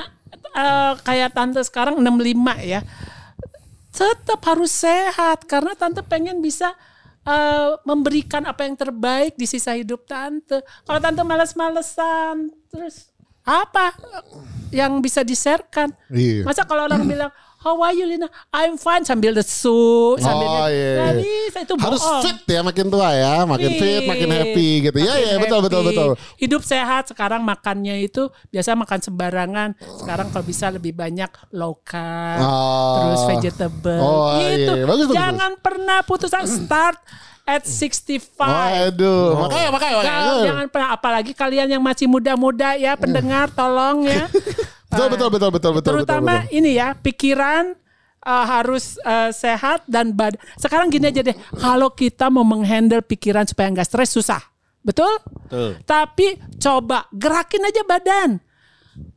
eh, 0.53 0.93
kayak 1.01 1.31
tante 1.33 1.61
sekarang 1.65 1.97
65 2.05 2.61
ya. 2.63 2.81
Tetap 3.97 4.41
harus 4.45 4.73
sehat 4.77 5.49
karena 5.49 5.73
tante 5.73 6.05
pengen 6.05 6.45
bisa 6.45 6.77
eh, 7.25 7.71
memberikan 7.89 8.45
apa 8.45 8.69
yang 8.69 8.77
terbaik 8.77 9.33
di 9.41 9.49
sisa 9.49 9.73
hidup 9.73 10.05
tante. 10.05 10.61
Kalau 10.85 11.01
tante 11.01 11.25
males-malesan 11.25 12.53
terus 12.69 13.17
apa 13.47 13.95
yang 14.75 14.99
bisa 14.99 15.23
diserkan? 15.23 15.95
Iya. 16.13 16.45
Masa 16.45 16.69
kalau 16.69 16.85
orang 16.85 17.07
bilang, 17.11 17.33
how 17.59 17.79
are 17.79 17.91
you 17.91 18.05
Lina? 18.05 18.27
I'm 18.51 18.75
fine 18.75 19.03
sambil 19.03 19.31
lesu, 19.31 20.15
sambil 20.17 20.47
Oh, 20.47 20.67
iya, 20.67 20.93
Nggak 20.97 21.13
iya. 21.15 21.23
bisa 21.47 21.59
itu 21.63 21.75
Harus 21.77 22.01
bohong. 22.01 22.23
fit 22.23 22.39
ya 22.47 22.61
makin 22.61 22.87
tua 22.87 23.09
ya, 23.11 23.35
makin 23.43 23.71
fit, 23.73 24.03
makin 24.05 24.29
happy 24.31 24.69
gitu. 24.83 24.97
Ya 24.97 25.15
ya 25.15 25.35
betul 25.37 25.61
betul 25.61 25.83
betul. 25.83 26.11
Hidup 26.37 26.63
sehat 26.63 27.09
sekarang 27.09 27.41
makannya 27.41 28.01
itu 28.01 28.27
biasa 28.49 28.75
makan 28.75 28.99
sembarangan. 29.01 29.69
Sekarang 29.97 30.27
kalau 30.29 30.45
bisa 30.45 30.69
lebih 30.69 30.93
banyak 30.93 31.29
low 31.51 31.79
carb, 31.81 32.41
Oh. 32.41 32.95
terus 32.99 33.23
vegetable. 33.29 33.99
Oh, 33.99 34.37
gitu. 34.39 34.73
iya. 34.73 34.85
Bagus, 34.85 35.07
bagus, 35.07 35.17
Jangan 35.17 35.53
pernah 35.57 35.99
putus 36.03 36.31
asa. 36.31 36.47
start 36.47 36.99
at 37.43 37.63
65. 37.63 38.43
Waduh, 38.43 39.39
makanya 39.39 39.69
makanya. 39.71 39.97
Makanya. 39.97 40.43
jangan 40.43 40.67
pernah 40.67 40.89
apalagi 40.91 41.31
kalian 41.31 41.69
yang 41.71 41.83
masih 41.83 42.07
muda-muda 42.07 42.75
ya 42.75 42.95
pendengar 42.95 43.47
tolong 43.51 44.03
ya. 44.03 44.27
Betul 44.87 45.09
betul 45.11 45.29
betul 45.35 45.51
betul 45.51 45.73
betul 45.77 45.93
Terutama 45.99 46.47
betul. 46.47 46.47
betul. 46.47 46.59
ini 46.59 46.71
ya 46.79 46.89
pikiran 46.95 47.65
uh, 48.23 48.45
harus 48.47 48.99
uh, 49.03 49.31
sehat 49.35 49.87
dan 49.87 50.15
badan. 50.15 50.39
Sekarang 50.59 50.91
gini 50.91 51.11
aja 51.11 51.23
deh, 51.23 51.37
kalau 51.59 51.91
kita 51.95 52.27
mau 52.31 52.43
menghandle 52.43 53.03
pikiran 53.03 53.47
supaya 53.47 53.71
nggak 53.71 53.87
stres 53.87 54.11
susah, 54.15 54.43
betul? 54.83 55.11
Betul. 55.47 55.79
Tapi 55.87 56.39
coba 56.59 57.07
gerakin 57.15 57.67
aja 57.67 57.83
badan. 57.87 58.31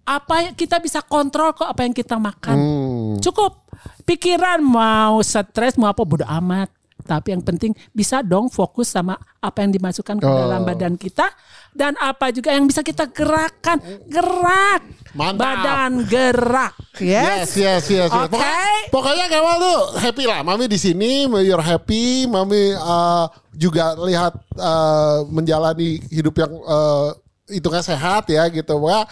Apa 0.03 0.49
yang 0.49 0.55
kita 0.58 0.82
bisa 0.82 0.99
kontrol 1.05 1.53
kok 1.53 1.69
apa 1.69 1.86
yang 1.86 1.93
kita 1.93 2.17
makan. 2.17 2.58
Hmm. 2.58 3.13
Cukup. 3.21 3.69
Pikiran 4.03 4.60
mau 4.60 5.21
stres 5.21 5.77
mau 5.77 5.88
apa 5.93 6.01
bodo 6.01 6.25
amat. 6.25 6.78
Tapi 6.99 7.33
yang 7.33 7.41
penting 7.41 7.71
bisa 7.89 8.19
dong 8.21 8.47
fokus 8.47 8.91
sama 8.91 9.15
apa 9.39 9.63
yang 9.63 9.71
dimasukkan 9.71 10.19
ke 10.19 10.27
Oh. 10.27 10.35
dalam 10.35 10.62
badan 10.62 10.93
kita 10.93 11.31
dan 11.71 11.95
apa 11.97 12.29
juga 12.29 12.51
yang 12.51 12.65
bisa 12.65 12.81
kita 12.81 13.07
gerakkan. 13.09 13.79
Gerak. 14.05 14.81
Mantap. 15.15 15.41
Badan 15.41 15.91
gerak. 16.05 16.73
Yes, 16.99 17.55
Yes. 17.55 17.57
yes, 17.57 17.83
yes. 17.88 18.09
yes. 18.09 18.12
Oke. 18.12 18.35
Pokoknya, 18.35 18.85
pokoknya 18.91 19.25
Kemal 19.25 19.55
tuh 19.57 19.79
happy 19.97 20.23
lah. 20.27 20.39
Mami 20.43 20.65
di 20.67 20.77
sini, 20.77 21.25
you're 21.41 21.63
happy. 21.63 22.27
Mami 22.27 22.75
uh, 22.75 23.25
juga 23.55 23.97
lihat 23.97 24.38
uh, 24.55 25.25
menjalani 25.29 26.03
hidup 26.09 26.35
yang 26.38 26.51
uh, 26.67 27.15
itu 27.49 27.65
kan 27.65 27.81
sehat 27.81 28.29
ya 28.29 28.45
gitu. 28.49 28.77
Pokoknya 28.77 29.09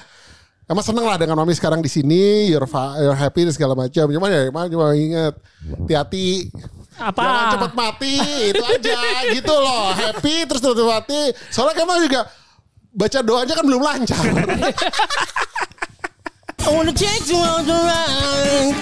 Emang 0.67 0.83
seneng 0.83 1.07
lah 1.07 1.15
dengan 1.15 1.39
mami 1.39 1.55
sekarang 1.55 1.79
di 1.79 1.87
sini, 1.87 2.51
you're, 2.51 2.67
fa- 2.67 2.99
you're 2.99 3.15
happy 3.15 3.47
dan 3.47 3.55
segala 3.55 3.71
macam. 3.71 4.03
Cuman 4.03 4.27
ya 4.27 4.51
emang 4.51 4.67
cuma 4.67 4.91
inget, 4.91 5.31
hati-hati. 5.63 6.51
Apa? 6.99 7.23
Jangan 7.23 7.45
cepet 7.55 7.71
mati, 7.71 8.15
itu 8.51 8.63
aja 8.67 8.99
gitu 9.39 9.55
loh. 9.55 9.95
Happy 9.95 10.43
terus 10.43 10.59
cepet 10.59 10.83
mati. 10.83 11.21
Soalnya 11.55 11.71
Kemal 11.79 12.03
juga 12.03 12.27
baca 12.91 13.19
doanya 13.23 13.53
kan 13.55 13.63
belum 13.63 13.79
lancar. 13.79 14.23
I 16.59 16.67
wanna 16.67 16.91
on 17.39 17.63
the 17.63 17.77
ride. 17.79 18.75